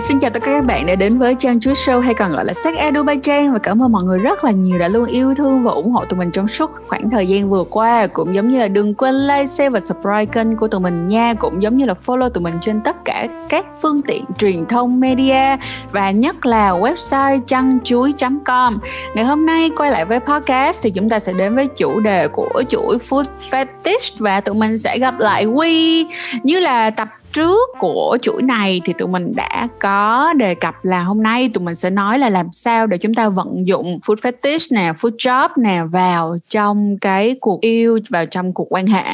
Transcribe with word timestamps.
xin 0.00 0.20
chào 0.20 0.30
tất 0.30 0.42
cả 0.42 0.52
các 0.52 0.64
bạn 0.64 0.86
đã 0.86 0.94
đến 0.94 1.18
với 1.18 1.36
Trang 1.38 1.60
Chuối 1.60 1.74
Show 1.74 2.00
hay 2.00 2.14
còn 2.14 2.32
gọi 2.32 2.44
là 2.44 2.52
sắc 2.52 2.76
Edu 2.76 3.02
by 3.02 3.14
Trang 3.22 3.52
và 3.52 3.58
cảm 3.58 3.82
ơn 3.82 3.92
mọi 3.92 4.02
người 4.04 4.18
rất 4.18 4.44
là 4.44 4.50
nhiều 4.50 4.78
đã 4.78 4.88
luôn 4.88 5.04
yêu 5.04 5.34
thương 5.34 5.64
và 5.64 5.72
ủng 5.72 5.90
hộ 5.90 6.04
tụi 6.04 6.18
mình 6.18 6.30
trong 6.30 6.48
suốt 6.48 6.70
khoảng 6.86 7.10
thời 7.10 7.28
gian 7.28 7.50
vừa 7.50 7.64
qua. 7.64 8.06
Cũng 8.06 8.34
giống 8.34 8.48
như 8.48 8.58
là 8.58 8.68
đừng 8.68 8.94
quên 8.94 9.14
like, 9.14 9.46
share 9.46 9.70
và 9.70 9.80
subscribe 9.80 10.24
kênh 10.24 10.56
của 10.56 10.68
tụi 10.68 10.80
mình 10.80 11.06
nha. 11.06 11.34
Cũng 11.34 11.62
giống 11.62 11.76
như 11.76 11.84
là 11.84 11.94
follow 12.06 12.28
tụi 12.28 12.42
mình 12.42 12.54
trên 12.60 12.80
tất 12.80 12.96
cả 13.04 13.26
các 13.48 13.66
phương 13.82 14.02
tiện 14.02 14.24
truyền 14.38 14.66
thông 14.66 15.00
media 15.00 15.56
và 15.92 16.10
nhất 16.10 16.46
là 16.46 16.70
website 16.70 17.40
trang 17.46 17.78
chuối.com 17.84 18.78
ngày 19.14 19.24
hôm 19.24 19.46
nay 19.46 19.70
quay 19.76 19.90
lại 19.90 20.04
với 20.04 20.20
podcast 20.20 20.84
thì 20.84 20.90
chúng 20.90 21.08
ta 21.08 21.18
sẽ 21.18 21.32
đến 21.32 21.54
với 21.54 21.68
chủ 21.76 22.00
đề 22.00 22.28
của 22.28 22.62
chuỗi 22.68 22.98
food 23.08 23.24
fetish 23.50 24.12
và 24.18 24.40
tụi 24.40 24.54
mình 24.54 24.78
sẽ 24.78 24.98
gặp 24.98 25.18
lại 25.18 25.44
Quy 25.44 26.06
như 26.42 26.60
là 26.60 26.90
tập 26.90 27.08
trước 27.38 27.70
của 27.78 28.18
chuỗi 28.22 28.42
này 28.42 28.80
thì 28.84 28.92
tụi 28.98 29.08
mình 29.08 29.32
đã 29.36 29.68
có 29.80 30.32
đề 30.36 30.54
cập 30.54 30.74
là 30.84 31.02
hôm 31.02 31.22
nay 31.22 31.50
tụi 31.54 31.64
mình 31.64 31.74
sẽ 31.74 31.90
nói 31.90 32.18
là 32.18 32.30
làm 32.30 32.46
sao 32.52 32.86
để 32.86 32.98
chúng 32.98 33.14
ta 33.14 33.28
vận 33.28 33.66
dụng 33.66 33.98
food 34.06 34.14
fetish 34.14 34.76
nè, 34.76 34.92
food 34.92 35.16
job 35.16 35.48
nè 35.56 35.82
vào 35.90 36.38
trong 36.48 36.98
cái 37.00 37.36
cuộc 37.40 37.60
yêu, 37.60 37.98
vào 38.10 38.26
trong 38.26 38.52
cuộc 38.52 38.72
quan 38.72 38.86
hệ. 38.86 39.04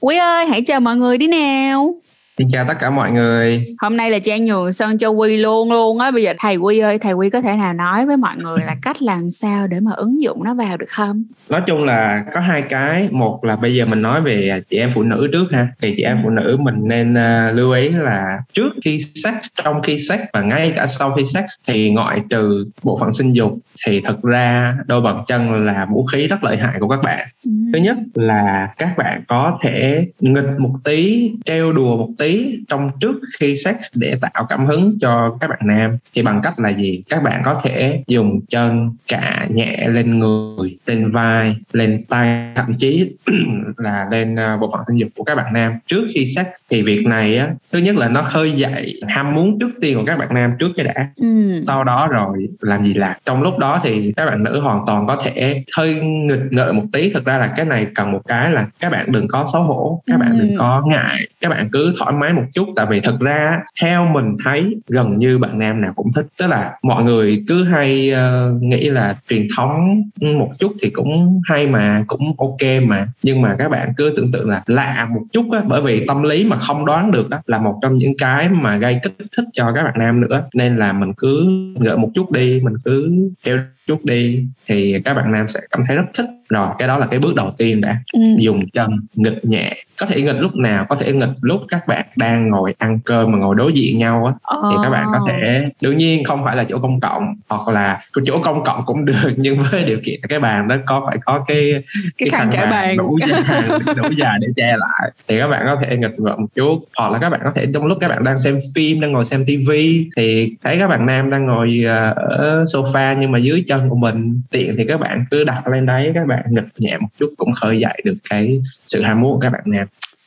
Quý 0.00 0.16
ơi, 0.16 0.46
hãy 0.46 0.62
chào 0.66 0.80
mọi 0.80 0.96
người 0.96 1.18
đi 1.18 1.26
nào. 1.26 1.94
Xin 2.38 2.48
chào 2.52 2.64
tất 2.68 2.74
cả 2.80 2.90
mọi 2.90 3.12
người. 3.12 3.66
Hôm 3.78 3.96
nay 3.96 4.10
là 4.10 4.18
Trang 4.18 4.44
nhường 4.44 4.72
sân 4.72 4.98
cho 4.98 5.08
Quy 5.08 5.36
luôn 5.36 5.72
luôn 5.72 5.98
á. 5.98 6.10
Bây 6.10 6.22
giờ 6.22 6.32
thầy 6.38 6.56
Quy 6.56 6.78
ơi, 6.78 6.98
thầy 6.98 7.12
Quy 7.12 7.30
có 7.30 7.42
thể 7.42 7.56
nào 7.56 7.72
nói 7.72 8.06
với 8.06 8.16
mọi 8.16 8.36
người 8.36 8.58
là 8.66 8.76
cách 8.82 9.02
làm 9.02 9.30
sao 9.30 9.66
để 9.66 9.80
mà 9.80 9.92
ứng 9.96 10.22
dụng 10.22 10.44
nó 10.44 10.54
vào 10.54 10.76
được 10.76 10.88
không? 10.88 11.24
Nói 11.50 11.60
chung 11.66 11.84
là 11.84 12.24
có 12.34 12.40
hai 12.40 12.62
cái. 12.62 13.08
Một 13.10 13.44
là 13.44 13.56
bây 13.56 13.74
giờ 13.74 13.86
mình 13.86 14.02
nói 14.02 14.20
về 14.20 14.62
chị 14.70 14.76
em 14.76 14.90
phụ 14.90 15.02
nữ 15.02 15.28
trước 15.32 15.52
ha. 15.52 15.68
Thì 15.82 15.94
chị 15.96 16.02
em 16.02 16.20
phụ 16.22 16.30
nữ 16.30 16.56
mình 16.60 16.74
nên 16.82 17.12
uh, 17.12 17.56
lưu 17.56 17.72
ý 17.72 17.88
là 17.88 18.38
trước 18.54 18.70
khi 18.84 18.98
sex, 19.24 19.34
trong 19.64 19.82
khi 19.82 19.98
sex 19.98 20.20
và 20.32 20.42
ngay 20.42 20.72
cả 20.76 20.86
sau 20.86 21.12
khi 21.12 21.24
sex 21.24 21.44
thì 21.66 21.90
ngoại 21.90 22.20
trừ 22.30 22.66
bộ 22.82 22.96
phận 23.00 23.12
sinh 23.12 23.32
dục 23.32 23.58
thì 23.86 24.00
thực 24.00 24.22
ra 24.22 24.76
đôi 24.86 25.00
bàn 25.00 25.22
chân 25.26 25.66
là 25.66 25.86
vũ 25.90 26.06
khí 26.06 26.26
rất 26.26 26.44
lợi 26.44 26.56
hại 26.56 26.74
của 26.80 26.88
các 26.88 27.00
bạn. 27.02 27.28
Ừ. 27.44 27.50
Thứ 27.72 27.78
nhất 27.78 27.96
là 28.14 28.68
các 28.78 28.94
bạn 28.98 29.22
có 29.28 29.58
thể 29.64 30.06
nghịch 30.20 30.58
một 30.58 30.74
tí, 30.84 31.32
treo 31.44 31.72
đùa 31.72 31.96
một 31.96 32.08
tí 32.18 32.21
trong 32.68 32.90
trước 33.00 33.20
khi 33.38 33.56
sex 33.56 33.76
để 33.94 34.18
tạo 34.20 34.46
cảm 34.48 34.66
hứng 34.66 34.98
cho 35.00 35.36
các 35.40 35.50
bạn 35.50 35.60
nam. 35.64 35.98
Thì 36.14 36.22
bằng 36.22 36.40
cách 36.42 36.58
là 36.58 36.68
gì? 36.68 37.02
Các 37.08 37.22
bạn 37.22 37.42
có 37.44 37.60
thể 37.62 38.02
dùng 38.06 38.40
chân 38.48 38.90
cạ 39.08 39.46
nhẹ 39.50 39.88
lên 39.88 40.18
người 40.18 40.78
lên 40.86 41.10
vai 41.10 41.56
lên 41.72 42.04
tay 42.08 42.52
thậm 42.54 42.74
chí 42.76 43.12
là 43.76 44.08
lên 44.10 44.36
ờ, 44.36 44.56
bộ 44.56 44.70
phận 44.72 44.80
sinh 44.88 44.96
dục 44.96 45.08
của 45.16 45.24
các 45.24 45.34
bạn 45.34 45.52
nam. 45.52 45.72
Trước 45.86 46.04
khi 46.14 46.26
sex 46.26 46.46
thì 46.70 46.82
việc 46.82 47.06
này 47.06 47.36
á 47.36 47.48
thứ 47.72 47.78
nhất 47.78 47.96
là 47.96 48.08
nó 48.08 48.22
khơi 48.22 48.52
dậy 48.52 49.00
ham 49.08 49.34
muốn 49.34 49.58
trước 49.58 49.70
tiên 49.80 49.96
của 49.98 50.04
các 50.04 50.18
bạn 50.18 50.34
nam 50.34 50.52
trước 50.58 50.68
cái 50.76 50.84
đã. 50.84 51.08
Ừ. 51.16 51.62
sau 51.66 51.84
đó 51.84 52.08
rồi 52.10 52.48
làm 52.60 52.84
gì 52.84 52.94
làm. 52.94 53.16
Trong 53.24 53.42
lúc 53.42 53.58
đó 53.58 53.80
thì 53.84 54.12
các 54.16 54.26
bạn 54.26 54.42
nữ 54.42 54.60
hoàn 54.60 54.80
toàn 54.86 55.06
có 55.06 55.16
thể 55.24 55.64
hơi 55.76 55.94
nghịch 55.94 56.42
ngợm 56.50 56.76
một 56.76 56.84
tí. 56.92 57.10
Thực 57.10 57.24
ra 57.24 57.38
là 57.38 57.52
cái 57.56 57.66
này 57.66 57.86
cần 57.94 58.12
một 58.12 58.20
cái 58.28 58.50
là 58.50 58.66
các 58.80 58.92
bạn 58.92 59.12
đừng 59.12 59.28
có 59.28 59.46
xấu 59.52 59.62
hổ 59.62 60.02
các 60.06 60.14
ừ. 60.14 60.20
bạn 60.20 60.38
đừng 60.38 60.58
có 60.58 60.82
ngại 60.86 61.28
các 61.40 61.48
bạn 61.48 61.68
cứ 61.72 61.94
thoải 61.98 62.11
mái 62.20 62.32
một 62.32 62.44
chút. 62.52 62.68
Tại 62.76 62.86
vì 62.90 63.00
thực 63.00 63.20
ra 63.20 63.60
theo 63.82 64.06
mình 64.06 64.36
thấy 64.44 64.76
gần 64.88 65.16
như 65.16 65.38
bạn 65.38 65.58
nam 65.58 65.80
nào 65.80 65.92
cũng 65.96 66.12
thích. 66.12 66.26
Tức 66.38 66.46
là 66.46 66.72
mọi 66.82 67.04
người 67.04 67.44
cứ 67.48 67.64
hay 67.64 68.12
uh, 68.12 68.62
nghĩ 68.62 68.90
là 68.90 69.16
truyền 69.28 69.46
thống 69.56 70.02
một 70.20 70.50
chút 70.58 70.72
thì 70.82 70.90
cũng 70.90 71.40
hay 71.44 71.66
mà 71.66 72.04
cũng 72.06 72.34
ok 72.38 72.82
mà. 72.86 73.08
Nhưng 73.22 73.42
mà 73.42 73.56
các 73.58 73.70
bạn 73.70 73.92
cứ 73.96 74.12
tưởng 74.16 74.32
tượng 74.32 74.48
là 74.48 74.62
lạ 74.66 75.08
một 75.14 75.22
chút 75.32 75.52
á 75.52 75.60
bởi 75.66 75.82
vì 75.82 76.06
tâm 76.06 76.22
lý 76.22 76.44
mà 76.44 76.56
không 76.56 76.86
đoán 76.86 77.10
được 77.10 77.30
á 77.30 77.38
là 77.46 77.58
một 77.58 77.78
trong 77.82 77.94
những 77.94 78.16
cái 78.18 78.48
mà 78.48 78.76
gây 78.76 79.00
kích 79.02 79.14
thích 79.36 79.44
cho 79.52 79.72
các 79.74 79.82
bạn 79.82 79.94
nam 79.98 80.20
nữa. 80.20 80.44
Nên 80.54 80.76
là 80.76 80.92
mình 80.92 81.12
cứ 81.16 81.48
gợi 81.80 81.96
một 81.96 82.10
chút 82.14 82.30
đi 82.30 82.60
mình 82.64 82.74
cứ 82.84 83.10
kêu 83.44 83.58
chút 83.86 84.04
đi 84.04 84.44
thì 84.66 85.00
các 85.04 85.14
bạn 85.14 85.32
nam 85.32 85.48
sẽ 85.48 85.60
cảm 85.70 85.82
thấy 85.86 85.96
rất 85.96 86.04
thích. 86.14 86.26
Rồi 86.48 86.68
cái 86.78 86.88
đó 86.88 86.98
là 86.98 87.06
cái 87.06 87.18
bước 87.18 87.34
đầu 87.34 87.50
tiên 87.58 87.80
đã 87.80 87.96
ừ. 88.12 88.20
dùng 88.38 88.60
chân 88.72 88.90
nghịch 89.14 89.44
nhẹ. 89.44 89.76
Có 89.98 90.06
thể 90.06 90.22
nghịch 90.22 90.36
lúc 90.36 90.56
nào 90.56 90.86
có 90.88 90.96
thể 90.96 91.12
nghịch 91.12 91.28
lúc 91.40 91.60
các 91.68 91.88
bạn 91.88 92.06
đang 92.16 92.48
ngồi 92.48 92.74
ăn 92.78 92.98
cơm 93.04 93.32
mà 93.32 93.38
ngồi 93.38 93.54
đối 93.54 93.72
diện 93.72 93.98
nhau 93.98 94.24
á. 94.26 94.56
Oh. 94.56 94.64
thì 94.70 94.76
các 94.82 94.90
bạn 94.90 95.06
có 95.12 95.26
thể 95.28 95.68
đương 95.80 95.96
nhiên 95.96 96.24
không 96.24 96.44
phải 96.44 96.56
là 96.56 96.64
chỗ 96.64 96.78
công 96.78 97.00
cộng 97.00 97.34
hoặc 97.48 97.68
là 97.68 98.00
chỗ 98.24 98.42
công 98.42 98.64
cộng 98.64 98.82
cũng 98.86 99.04
được 99.04 99.34
nhưng 99.36 99.62
với 99.70 99.84
điều 99.84 99.98
kiện 100.04 100.20
cái 100.28 100.40
bàn 100.40 100.68
đó 100.68 100.76
có 100.86 101.04
phải 101.06 101.18
có 101.24 101.44
cái 101.48 101.84
cái, 102.18 102.30
cái 102.30 102.40
khăn 102.40 102.50
trải 102.52 102.66
bàn. 102.66 102.96
đủ 102.96 103.18
dài 103.28 103.62
đủ 103.96 104.10
dài 104.16 104.38
để 104.40 104.48
che 104.56 104.76
lại. 104.76 105.12
Thì 105.28 105.38
các 105.38 105.48
bạn 105.48 105.62
có 105.66 105.76
thể 105.82 105.96
nghịch 105.96 106.18
ngợm 106.18 106.40
một 106.40 106.48
chút. 106.54 106.84
Hoặc 106.98 107.12
là 107.12 107.18
các 107.18 107.30
bạn 107.30 107.40
có 107.44 107.52
thể 107.54 107.66
trong 107.74 107.86
lúc 107.86 107.98
các 108.00 108.08
bạn 108.08 108.24
đang 108.24 108.38
xem 108.38 108.58
phim 108.74 109.00
đang 109.00 109.12
ngồi 109.12 109.24
xem 109.24 109.44
tivi 109.46 110.10
thì 110.16 110.54
thấy 110.62 110.78
các 110.78 110.88
bạn 110.88 111.06
nam 111.06 111.30
đang 111.30 111.46
ngồi 111.46 111.82
ờ, 111.86 112.14
ở 112.16 112.64
sofa 112.64 113.16
nhưng 113.18 113.32
mà 113.32 113.38
dưới 113.38 113.64
chân 113.72 113.88
của 113.88 113.96
mình, 113.96 114.40
tiện 114.50 114.74
thì 114.78 114.84
các 114.88 115.00
bạn 115.00 115.24
cứ 115.30 115.44
đặt 115.44 115.68
lên 115.68 115.86
đấy, 115.86 116.12
các 116.14 116.26
bạn 116.26 116.44
nghịch 116.50 116.64
nhẹ 116.78 116.98
một 116.98 117.08
chút 117.18 117.34
cũng 117.36 117.52
khơi 117.52 117.80
dậy 117.80 118.02
được 118.04 118.16
cái 118.30 118.60
sự 118.86 119.02
ham 119.02 119.20
muốn 119.20 119.32
của 119.32 119.40
các 119.40 119.52
bạn 119.52 119.62
nam 119.66 119.86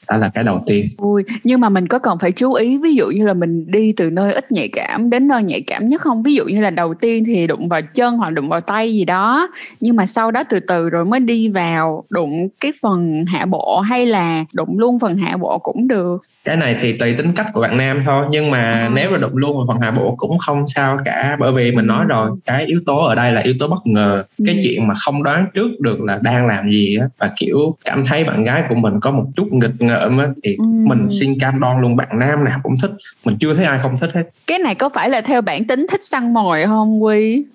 đó 0.10 0.18
là 0.18 0.32
cái 0.34 0.44
đầu 0.44 0.64
tiên. 0.66 0.90
Ui, 0.98 1.24
nhưng 1.44 1.62
mà 1.62 1.70
mình 1.70 1.88
có 1.88 2.00
cần 2.00 2.18
phải 2.22 2.32
chú 2.32 2.54
ý 2.54 2.78
ví 2.78 2.96
dụ 2.96 3.08
như 3.08 3.26
là 3.28 3.34
mình 3.34 3.72
đi 3.72 3.94
từ 3.98 4.10
nơi 4.10 4.34
ít 4.34 4.52
nhạy 4.52 4.70
cảm 4.74 5.10
đến 5.10 5.28
nơi 5.28 5.44
nhạy 5.44 5.62
cảm 5.62 5.88
nhất 5.88 6.02
không? 6.02 6.24
Ví 6.24 6.36
dụ 6.36 6.46
như 6.46 6.62
là 6.62 6.70
đầu 6.70 6.94
tiên 6.94 7.24
thì 7.26 7.48
đụng 7.48 7.70
vào 7.70 7.82
chân 7.94 8.18
hoặc 8.18 8.30
đụng 8.30 8.50
vào 8.50 8.60
tay 8.60 8.94
gì 8.94 9.06
đó 9.06 9.50
nhưng 9.80 9.96
mà 9.96 10.06
sau 10.06 10.32
đó 10.32 10.44
từ 10.50 10.60
từ 10.60 10.90
rồi 10.90 11.06
mới 11.06 11.20
đi 11.20 11.50
vào 11.50 12.04
đụng 12.10 12.48
cái 12.62 12.72
phần 12.82 13.26
hạ 13.28 13.46
bộ 13.46 13.80
hay 13.80 14.06
là 14.06 14.46
đụng 14.54 14.80
luôn 14.80 15.00
phần 15.00 15.18
hạ 15.18 15.38
bộ 15.38 15.58
cũng 15.58 15.88
được. 15.88 16.18
Cái 16.46 16.56
này 16.56 16.76
thì 16.82 16.98
tùy 16.98 17.14
tính 17.18 17.32
cách 17.36 17.48
của 17.54 17.62
bạn 17.62 17.78
nam 17.78 18.04
thôi 18.06 18.26
nhưng 18.30 18.52
mà 18.52 18.72
à. 18.72 18.92
nếu 18.94 19.10
mà 19.12 19.18
đụng 19.18 19.38
luôn 19.38 19.58
vào 19.58 19.66
phần 19.68 19.82
hạ 19.82 19.92
bộ 19.92 20.16
cũng 20.18 20.38
không 20.38 20.68
sao 20.68 20.98
cả 21.06 21.38
bởi 21.40 21.52
vì 21.52 21.72
mình 21.72 21.88
nói 21.88 22.06
rồi 22.08 22.30
cái 22.46 22.66
yếu 22.66 22.82
tố 22.86 23.06
ở 23.06 23.16
đây 23.16 23.32
là 23.32 23.42
yếu 23.42 23.54
tố 23.60 23.68
bất 23.68 23.88
ngờ. 23.88 24.24
Ừ. 24.38 24.44
cái 24.48 24.60
chuyện 24.64 24.88
mà 24.88 24.94
không 25.06 25.24
đoán 25.24 25.46
trước 25.54 25.80
được 25.80 26.02
là 26.02 26.20
đang 26.22 26.48
làm 26.48 26.72
gì 26.72 26.98
á 27.02 27.08
và 27.20 27.32
kiểu 27.38 27.76
cảm 27.86 28.06
thấy 28.06 28.24
bạn 28.24 28.44
gái 28.44 28.64
của 28.70 28.76
mình 28.76 29.00
có 29.00 29.12
một 29.12 29.26
chút 29.36 29.48
nghịch 29.52 29.76
ngợm 29.80 29.95
ngợm 30.00 30.18
á 30.18 30.28
thì 30.44 30.56
ừ. 30.56 30.64
mình 30.64 31.08
xin 31.20 31.40
cam 31.40 31.60
đoan 31.60 31.82
luôn 31.82 31.96
bạn 31.96 32.20
nam 32.20 32.44
nào 32.44 32.60
cũng 32.64 32.78
thích 32.82 32.92
mình 33.26 33.38
chưa 33.40 33.54
thấy 33.54 33.66
ai 33.66 33.80
không 33.82 33.98
thích 34.02 34.10
hết 34.14 34.24
cái 34.48 34.60
này 34.60 34.76
có 34.76 34.90
phải 34.90 35.10
là 35.10 35.22
theo 35.22 35.42
bản 35.42 35.68
tính 35.68 35.86
thích 35.90 36.02
săn 36.02 36.34
mồi 36.34 36.64
không 36.66 37.04
quy 37.04 37.46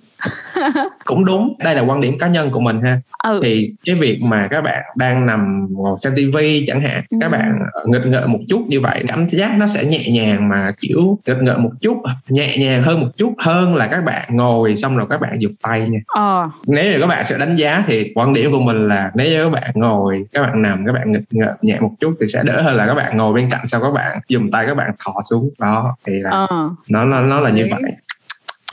cũng 1.05 1.25
đúng 1.25 1.55
đây 1.59 1.75
là 1.75 1.83
quan 1.83 2.01
điểm 2.01 2.19
cá 2.19 2.29
nhân 2.29 2.51
của 2.51 2.61
mình 2.61 2.81
ha 2.83 3.01
ừ. 3.25 3.41
thì 3.43 3.73
cái 3.85 3.95
việc 3.95 4.23
mà 4.23 4.49
các 4.51 4.61
bạn 4.61 4.83
đang 4.97 5.27
nằm 5.27 5.67
ngồi 5.71 5.99
xem 6.03 6.13
tivi 6.17 6.65
chẳng 6.67 6.81
hạn 6.81 7.03
ừ. 7.11 7.19
các 7.21 7.29
bạn 7.29 7.59
nghịch 7.87 8.07
ngợm 8.07 8.33
một 8.33 8.39
chút 8.49 8.65
như 8.69 8.81
vậy 8.81 9.05
cảm 9.09 9.29
giác 9.29 9.55
nó 9.57 9.67
sẽ 9.67 9.85
nhẹ 9.85 10.09
nhàng 10.13 10.49
mà 10.49 10.73
kiểu 10.81 11.19
nghịch 11.27 11.43
ngợm 11.43 11.63
một 11.63 11.73
chút 11.81 12.03
nhẹ 12.29 12.57
nhàng 12.59 12.83
hơn 12.83 13.01
một 13.01 13.09
chút 13.17 13.35
hơn 13.39 13.75
là 13.75 13.87
các 13.87 14.01
bạn 14.01 14.37
ngồi 14.37 14.77
xong 14.77 14.97
rồi 14.97 15.07
các 15.11 15.21
bạn 15.21 15.39
giục 15.39 15.53
tay 15.63 15.89
nha 15.89 15.99
ờ. 16.07 16.51
nếu 16.67 16.85
như 16.93 16.99
các 17.01 17.07
bạn 17.07 17.25
sẽ 17.27 17.39
đánh 17.39 17.57
giá 17.57 17.85
thì 17.87 18.13
quan 18.15 18.33
điểm 18.33 18.51
của 18.51 18.61
mình 18.61 18.89
là 18.89 19.11
nếu 19.15 19.27
như 19.27 19.45
các 19.45 19.51
bạn 19.51 19.71
ngồi 19.75 20.25
các 20.33 20.43
bạn 20.43 20.63
nằm 20.63 20.87
các 20.87 20.93
bạn 20.93 21.13
nghịch 21.13 21.25
ngợm 21.31 21.55
nhẹ 21.63 21.81
một 21.81 21.91
chút 22.01 22.15
thì 22.21 22.27
sẽ 22.27 22.43
đỡ 22.43 22.63
hơn 22.63 22.77
là 22.77 22.87
các 22.87 22.95
bạn 22.95 23.17
ngồi 23.17 23.33
bên 23.33 23.51
cạnh 23.51 23.67
sau 23.67 23.81
các 23.81 23.91
bạn 23.91 24.19
dùng 24.29 24.51
tay 24.51 24.67
các 24.67 24.75
bạn 24.75 24.91
thò 25.05 25.15
xuống 25.31 25.51
đó 25.59 25.97
thì 26.07 26.13
là 26.19 26.31
ờ. 26.31 26.71
nó 26.89 27.05
nó 27.05 27.21
nó 27.21 27.41
là 27.41 27.51
như 27.51 27.67
vậy 27.71 27.83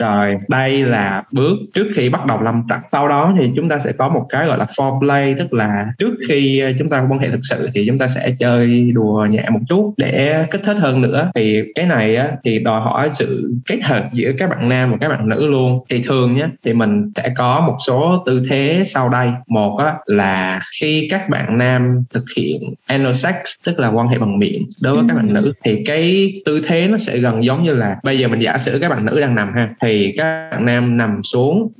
rồi 0.00 0.36
đây 0.48 0.82
là 0.82 1.22
bước 1.32 1.56
trước 1.74 1.86
khi 1.94 2.08
bắt 2.08 2.26
đầu 2.26 2.42
lâm 2.42 2.62
trận. 2.68 2.78
Sau 2.92 3.08
đó 3.08 3.34
thì 3.40 3.50
chúng 3.56 3.68
ta 3.68 3.78
sẽ 3.78 3.92
có 3.92 4.08
một 4.08 4.26
cái 4.28 4.46
gọi 4.46 4.58
là 4.58 4.66
foreplay 4.76 5.34
tức 5.38 5.52
là 5.52 5.86
trước 5.98 6.14
khi 6.28 6.58
ờ, 6.58 6.72
chúng 6.78 6.88
ta 6.88 7.06
quan 7.10 7.20
hệ 7.20 7.30
thực 7.30 7.40
sự 7.42 7.68
thì 7.74 7.86
chúng 7.86 7.98
ta 7.98 8.08
sẽ 8.08 8.30
chơi 8.38 8.90
đùa 8.94 9.26
nhẹ 9.30 9.44
một 9.50 9.60
chút 9.68 9.94
để 9.96 10.46
kích 10.50 10.62
thích 10.64 10.76
hơn 10.80 11.00
nữa. 11.00 11.30
Thì 11.34 11.62
cái 11.74 11.86
này 11.86 12.16
á, 12.16 12.32
thì 12.44 12.58
đòi 12.58 12.80
hỏi 12.80 13.10
sự 13.12 13.54
kết 13.66 13.78
hợp 13.82 14.04
giữa 14.12 14.32
các 14.38 14.50
bạn 14.50 14.68
nam 14.68 14.90
và 14.90 14.96
các 15.00 15.08
bạn 15.08 15.28
nữ 15.28 15.46
luôn. 15.46 15.84
Thì 15.90 16.02
thường 16.02 16.34
nhé 16.34 16.46
thì 16.64 16.72
mình 16.72 17.12
sẽ 17.16 17.28
có 17.36 17.60
một 17.60 17.76
số 17.86 18.22
tư 18.26 18.46
thế 18.50 18.82
sau 18.86 19.08
đây. 19.08 19.28
Một 19.48 19.76
á, 19.76 19.94
là 20.06 20.60
khi 20.80 21.08
các 21.10 21.28
bạn 21.28 21.58
nam 21.58 22.04
thực 22.14 22.24
hiện 22.36 22.74
anal 22.86 23.12
sex 23.12 23.34
tức 23.64 23.78
là 23.78 23.88
quan 23.88 24.08
hệ 24.08 24.18
bằng 24.18 24.38
miệng 24.38 24.66
đối 24.82 24.94
với 24.94 25.04
các 25.08 25.14
bạn 25.14 25.34
nữ 25.34 25.52
thì 25.64 25.82
cái 25.86 26.32
tư 26.44 26.60
thế 26.66 26.88
nó 26.88 26.98
sẽ 26.98 27.18
gần 27.18 27.44
giống 27.44 27.64
như 27.64 27.74
là 27.74 27.96
bây 28.02 28.18
giờ 28.18 28.28
mình 28.28 28.40
giả 28.40 28.58
sử 28.58 28.78
các 28.80 28.88
bạn 28.88 29.04
nữ 29.04 29.20
đang 29.20 29.34
nằm 29.34 29.52
ha 29.54 29.68
thì 29.82 29.87
thì 29.88 30.14
các 30.16 30.48
bạn 30.50 30.64
nam 30.64 30.96
nằm 30.96 31.22
xuống 31.22 31.72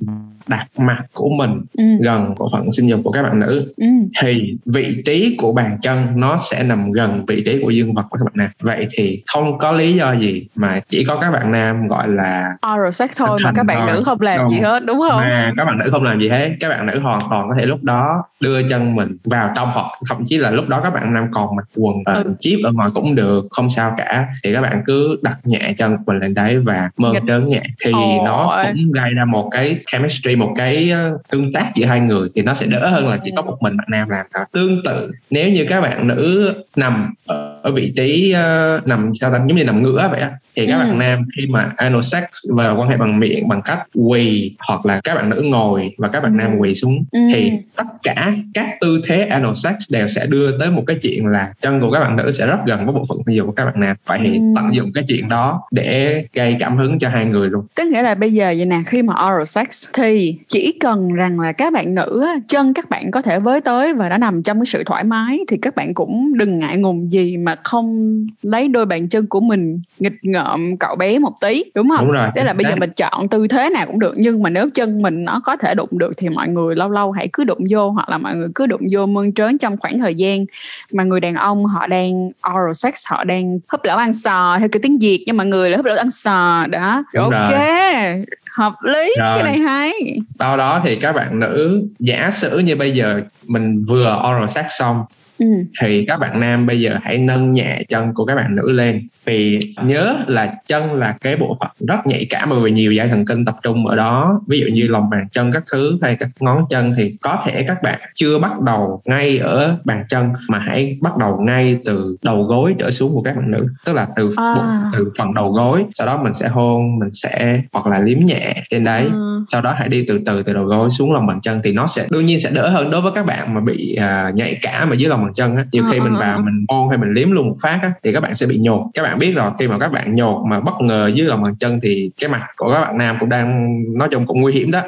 đặt 0.49 0.67
mặt 0.77 1.03
của 1.13 1.29
mình 1.37 1.61
ừ. 1.77 1.83
gần 2.01 2.35
bộ 2.37 2.49
phận 2.51 2.71
sinh 2.71 2.89
dục 2.89 2.99
của 3.03 3.11
các 3.11 3.23
bạn 3.23 3.39
nữ 3.39 3.73
ừ. 3.77 3.85
thì 4.21 4.53
vị 4.65 5.01
trí 5.05 5.35
của 5.37 5.53
bàn 5.53 5.77
chân 5.81 6.07
nó 6.15 6.37
sẽ 6.37 6.63
nằm 6.63 6.91
gần 6.91 7.25
vị 7.27 7.43
trí 7.45 7.61
của 7.63 7.69
dương 7.69 7.93
vật 7.93 8.05
của 8.09 8.17
các 8.17 8.25
bạn 8.25 8.33
nam 8.35 8.49
vậy 8.61 8.87
thì 8.91 9.23
không 9.33 9.57
có 9.57 9.71
lý 9.71 9.93
do 9.93 10.13
gì 10.13 10.47
mà 10.55 10.79
chỉ 10.89 11.05
có 11.07 11.19
các 11.21 11.31
bạn 11.31 11.51
nam 11.51 11.87
gọi 11.87 12.07
là 12.07 12.51
oral 12.73 12.91
sex 12.91 13.11
thôi 13.17 13.37
mà 13.43 13.51
các 13.55 13.63
bạn 13.63 13.77
thôi. 13.79 13.87
nữ 13.87 14.03
không 14.03 14.21
làm 14.21 14.39
đúng. 14.39 14.49
gì 14.49 14.59
hết 14.59 14.85
đúng 14.85 14.99
không 14.99 15.21
mà 15.21 15.53
các 15.57 15.65
bạn 15.65 15.77
nữ 15.77 15.89
không 15.91 16.03
làm 16.03 16.19
gì 16.19 16.29
hết 16.29 16.49
các 16.59 16.69
bạn 16.69 16.85
nữ 16.85 16.99
hoàn 16.99 17.19
toàn 17.29 17.49
có 17.49 17.55
thể 17.59 17.65
lúc 17.65 17.83
đó 17.83 18.23
đưa 18.41 18.67
chân 18.67 18.95
mình 18.95 19.17
vào 19.23 19.51
trong 19.55 19.71
hoặc 19.73 19.85
thậm 20.09 20.23
chí 20.25 20.37
là 20.37 20.51
lúc 20.51 20.67
đó 20.67 20.81
các 20.83 20.93
bạn 20.93 21.13
nam 21.13 21.27
còn 21.31 21.55
mặc 21.55 21.65
quần 21.75 21.95
ừ. 22.05 22.33
chip 22.39 22.59
ở 22.63 22.71
ngoài 22.71 22.89
cũng 22.93 23.15
được 23.15 23.47
không 23.51 23.69
sao 23.69 23.93
cả 23.97 24.27
thì 24.43 24.53
các 24.53 24.61
bạn 24.61 24.81
cứ 24.85 25.17
đặt 25.21 25.37
nhẹ 25.43 25.73
chân 25.77 25.97
của 25.97 26.03
mình 26.07 26.19
lên 26.19 26.33
đấy 26.33 26.59
và 26.59 26.89
mơ 26.97 27.11
đớn 27.25 27.45
nhẹ 27.45 27.61
thì 27.85 27.91
Ôi. 27.93 28.19
nó 28.25 28.63
cũng 28.67 28.91
gây 28.91 29.09
ra 29.13 29.25
một 29.25 29.49
cái 29.51 29.79
chemistry 29.91 30.35
một 30.39 30.53
cái 30.55 30.89
ờ, 30.89 31.17
tương 31.29 31.53
tác 31.53 31.71
giữa 31.75 31.85
hai 31.85 31.99
người 31.99 32.29
thì 32.35 32.41
nó 32.41 32.53
sẽ 32.53 32.65
đỡ 32.65 32.89
hơn 32.89 33.07
là 33.07 33.19
chỉ 33.23 33.31
có 33.35 33.41
một 33.41 33.57
mình 33.61 33.77
bạn 33.77 33.87
nam 33.91 34.09
làm 34.09 34.25
thôi. 34.33 34.45
Tương 34.51 34.83
tự, 34.83 35.11
nếu 35.29 35.51
như 35.51 35.65
các 35.69 35.81
bạn 35.81 36.07
nữ 36.07 36.53
nằm 36.75 37.13
ở 37.25 37.48
ở 37.61 37.71
vị 37.71 37.93
trí 37.95 38.35
uh, 38.35 38.87
nằm 38.87 39.11
sao 39.19 39.31
ta 39.31 39.37
giống 39.37 39.57
như 39.57 39.63
nằm 39.63 39.83
ngửa 39.83 40.07
vậy 40.11 40.21
á 40.21 40.31
thì 40.55 40.67
các 40.67 40.75
ừ. 40.75 40.79
bạn 40.79 40.99
nam 40.99 41.25
khi 41.37 41.47
mà 41.47 41.71
anal 41.77 42.01
sex 42.01 42.23
và 42.55 42.71
quan 42.71 42.89
hệ 42.89 42.97
bằng 42.97 43.19
miệng 43.19 43.47
bằng 43.47 43.61
cách 43.61 43.79
quỳ 43.95 44.55
hoặc 44.67 44.85
là 44.85 45.01
các 45.03 45.15
bạn 45.15 45.29
nữ 45.29 45.41
ngồi 45.41 45.95
và 45.97 46.07
các 46.07 46.19
bạn 46.19 46.33
ừ. 46.33 46.37
nam 46.37 46.57
quỳ 46.57 46.75
xuống 46.75 47.03
ừ. 47.11 47.19
thì 47.33 47.51
tất 47.75 47.83
cả 48.03 48.33
các 48.53 48.77
tư 48.81 49.01
thế 49.07 49.25
anal 49.25 49.53
sex 49.55 49.75
đều 49.89 50.07
sẽ 50.07 50.25
đưa 50.25 50.57
tới 50.59 50.71
một 50.71 50.83
cái 50.87 50.97
chuyện 51.01 51.25
là 51.25 51.53
chân 51.61 51.79
của 51.79 51.91
các 51.91 51.99
bạn 51.99 52.15
nữ 52.15 52.31
sẽ 52.31 52.47
rất 52.47 52.57
gần 52.65 52.85
với 52.85 52.93
bộ 52.93 53.05
phận 53.09 53.17
sinh 53.25 53.35
dục 53.35 53.47
của 53.47 53.53
các 53.53 53.65
bạn 53.65 53.79
nam 53.79 53.95
vậy 54.05 54.19
thì 54.23 54.33
ừ. 54.33 54.41
tận 54.55 54.75
dụng 54.75 54.91
cái 54.93 55.03
chuyện 55.07 55.29
đó 55.29 55.61
để 55.71 56.23
gây 56.33 56.55
cảm 56.59 56.77
hứng 56.77 56.99
cho 56.99 57.09
hai 57.09 57.25
người 57.25 57.49
luôn 57.49 57.65
tức 57.75 57.87
nghĩa 57.87 58.01
là 58.01 58.15
bây 58.15 58.33
giờ 58.33 58.53
vậy 58.57 58.65
nè 58.65 58.81
khi 58.85 59.01
mà 59.01 59.13
oral 59.13 59.45
sex 59.45 59.89
thì 59.93 60.35
chỉ 60.47 60.77
cần 60.79 61.13
rằng 61.13 61.39
là 61.39 61.51
các 61.51 61.73
bạn 61.73 61.95
nữ 61.95 62.25
chân 62.47 62.73
các 62.73 62.89
bạn 62.89 63.11
có 63.11 63.21
thể 63.21 63.39
với 63.39 63.61
tới 63.61 63.93
và 63.93 64.09
đã 64.09 64.17
nằm 64.17 64.43
trong 64.43 64.59
cái 64.59 64.65
sự 64.65 64.83
thoải 64.85 65.03
mái 65.03 65.39
thì 65.47 65.57
các 65.61 65.75
bạn 65.75 65.93
cũng 65.93 66.37
đừng 66.37 66.59
ngại 66.59 66.77
ngùng 66.77 67.11
gì 67.11 67.37
mà 67.37 67.48
không 67.63 68.17
lấy 68.41 68.67
đôi 68.67 68.85
bàn 68.85 69.07
chân 69.09 69.27
của 69.27 69.39
mình 69.39 69.79
nghịch 69.99 70.13
ngợm 70.21 70.77
cậu 70.77 70.95
bé 70.95 71.19
một 71.19 71.33
tí 71.41 71.63
đúng 71.75 71.89
không? 71.89 72.05
Đúng 72.05 72.13
rồi. 72.13 72.27
Tức 72.35 72.43
là 72.43 72.53
bây 72.53 72.65
giờ 72.65 72.75
mình 72.75 72.89
chọn 72.95 73.27
tư 73.27 73.47
thế 73.47 73.69
nào 73.69 73.85
cũng 73.85 73.99
được 73.99 74.13
nhưng 74.17 74.43
mà 74.43 74.49
nếu 74.49 74.69
chân 74.73 75.01
mình 75.01 75.25
nó 75.25 75.41
có 75.43 75.55
thể 75.55 75.75
đụng 75.75 75.89
được 75.91 76.11
thì 76.17 76.29
mọi 76.29 76.47
người 76.47 76.75
lâu 76.75 76.89
lâu 76.89 77.11
hãy 77.11 77.29
cứ 77.33 77.43
đụng 77.43 77.59
vô 77.69 77.89
hoặc 77.89 78.09
là 78.09 78.17
mọi 78.17 78.35
người 78.35 78.47
cứ 78.55 78.65
đụng 78.65 78.81
vô 78.91 79.05
mơn 79.05 79.33
trớn 79.33 79.57
trong 79.57 79.77
khoảng 79.77 79.99
thời 79.99 80.15
gian 80.15 80.45
mà 80.93 81.03
người 81.03 81.19
đàn 81.19 81.35
ông 81.35 81.65
họ 81.65 81.87
đang 81.87 82.29
oral 82.49 82.73
sex 82.73 82.93
họ 83.07 83.23
đang 83.23 83.59
húp 83.71 83.83
lẩu 83.83 83.97
ăn 83.97 84.13
sò 84.13 84.57
theo 84.59 84.67
kiểu 84.69 84.79
tiếng 84.83 84.99
việt 84.99 85.23
nhưng 85.27 85.37
mà 85.37 85.43
người 85.43 85.69
là 85.69 85.77
húp 85.77 85.85
lẩu 85.85 85.97
ăn 85.97 86.11
sò. 86.11 86.65
Đó 86.69 87.03
Đúng 87.13 87.23
ok 87.23 87.49
rồi. 87.49 88.25
hợp 88.51 88.73
lý 88.83 89.13
Rồi. 89.19 89.35
cái 89.35 89.43
này 89.43 89.57
hay. 89.57 89.93
Sau 90.39 90.57
đó 90.57 90.81
thì 90.85 90.95
các 90.95 91.11
bạn 91.11 91.39
nữ 91.39 91.83
giả 91.99 92.31
sử 92.33 92.59
như 92.59 92.75
bây 92.75 92.91
giờ 92.91 93.21
mình 93.47 93.83
vừa 93.87 94.21
oral 94.29 94.47
sex 94.47 94.65
xong 94.69 95.03
ừ. 95.39 95.45
thì 95.81 96.05
các 96.05 96.17
bạn 96.17 96.39
nam 96.39 96.65
bây 96.65 96.79
giờ 96.81 96.97
hãy 97.01 97.17
nâng 97.17 97.51
nhẹ 97.51 97.81
chân 97.89 98.13
của 98.13 98.25
các 98.25 98.35
bạn 98.35 98.55
nữ 98.55 98.71
lên 98.71 99.07
vì 99.25 99.59
nhớ 99.85 100.15
là 100.27 100.53
chân 100.65 100.93
là 100.93 101.17
cái 101.21 101.35
bộ 101.35 101.57
phận 101.59 101.69
rất 101.87 101.99
nhạy 102.05 102.25
cảm 102.29 102.49
bởi 102.49 102.59
vì 102.59 102.71
nhiều 102.71 102.91
dây 102.91 103.07
thần 103.07 103.25
kinh 103.25 103.45
tập 103.45 103.55
trung 103.63 103.87
ở 103.87 103.95
đó 103.95 104.41
ví 104.47 104.59
dụ 104.59 104.67
như 104.73 104.87
lòng 104.87 105.09
bàn 105.09 105.27
chân 105.31 105.51
các 105.51 105.63
thứ 105.71 105.97
hay 106.01 106.15
các 106.15 106.29
ngón 106.39 106.63
chân 106.69 106.93
thì 106.97 107.15
có 107.21 107.41
thể 107.45 107.63
các 107.67 107.83
bạn 107.83 107.99
chưa 108.15 108.39
bắt 108.39 108.61
đầu 108.61 109.01
ngay 109.05 109.37
ở 109.37 109.77
bàn 109.85 110.03
chân 110.09 110.31
mà 110.49 110.59
hãy 110.59 110.97
bắt 111.01 111.17
đầu 111.17 111.39
ngay 111.41 111.77
từ 111.85 112.17
đầu 112.23 112.43
gối 112.43 112.75
trở 112.79 112.91
xuống 112.91 113.13
của 113.13 113.21
các 113.21 113.35
bạn 113.35 113.51
nữ 113.51 113.67
tức 113.85 113.93
là 113.93 114.07
từ 114.15 114.29
à. 114.37 114.53
một, 114.55 114.89
từ 114.93 115.11
phần 115.17 115.33
đầu 115.33 115.51
gối 115.51 115.85
sau 115.93 116.07
đó 116.07 116.23
mình 116.23 116.33
sẽ 116.33 116.47
hôn 116.47 116.99
mình 116.99 117.13
sẽ 117.13 117.61
hoặc 117.71 117.87
là 117.87 117.99
liếm 117.99 118.19
nhẹ 118.25 118.63
trên 118.69 118.83
đấy 118.83 119.03
à. 119.11 119.17
sau 119.47 119.61
đó 119.61 119.75
hãy 119.77 119.89
đi 119.89 120.05
từ 120.07 120.19
từ 120.25 120.43
từ 120.43 120.53
đầu 120.53 120.63
gối 120.63 120.89
xuống 120.89 121.13
lòng 121.13 121.27
bàn 121.27 121.41
chân 121.41 121.61
thì 121.63 121.73
nó 121.73 121.87
sẽ 121.87 122.05
đương 122.11 122.25
nhiên 122.25 122.39
sẽ 122.39 122.49
đỡ 122.49 122.69
hơn 122.69 122.91
đối 122.91 123.01
với 123.01 123.11
các 123.15 123.25
bạn 123.25 123.53
mà 123.53 123.61
bị 123.61 123.97
uh, 123.99 124.35
nhạy 124.35 124.59
cảm 124.61 124.89
ở 124.89 124.95
dưới 124.95 125.09
lòng 125.09 125.23
bàn 125.23 125.28
chân 125.33 125.55
á 125.55 125.65
nhiều 125.71 125.83
à, 125.83 125.89
khi 125.91 125.99
mình 125.99 126.15
vào 126.15 126.37
mình 126.37 126.65
hôn 126.69 126.89
hay 126.89 126.97
mình 126.97 127.13
liếm 127.13 127.31
luôn 127.31 127.47
một 127.47 127.55
phát 127.61 127.79
á 127.81 127.91
thì 128.03 128.13
các 128.13 128.19
bạn 128.19 128.35
sẽ 128.35 128.45
bị 128.45 128.59
nhột. 128.59 128.81
Các 128.93 129.03
bạn 129.03 129.19
biết 129.19 129.31
rồi 129.31 129.51
khi 129.59 129.67
mà 129.67 129.79
các 129.79 129.91
bạn 129.91 130.15
nhột 130.15 130.45
mà 130.45 130.59
bất 130.59 130.73
ngờ 130.81 131.11
dưới 131.15 131.27
lòng 131.27 131.43
bàn 131.43 131.55
chân 131.59 131.79
thì 131.83 132.11
cái 132.21 132.29
mặt 132.29 132.47
của 132.57 132.73
các 132.73 132.81
bạn 132.81 132.97
nam 132.97 133.17
cũng 133.19 133.29
đang 133.29 133.77
nói 133.97 134.07
chung 134.11 134.25
cũng 134.27 134.41
nguy 134.41 134.53
hiểm 134.53 134.71
đó. 134.71 134.81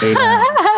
Thì 0.00 0.14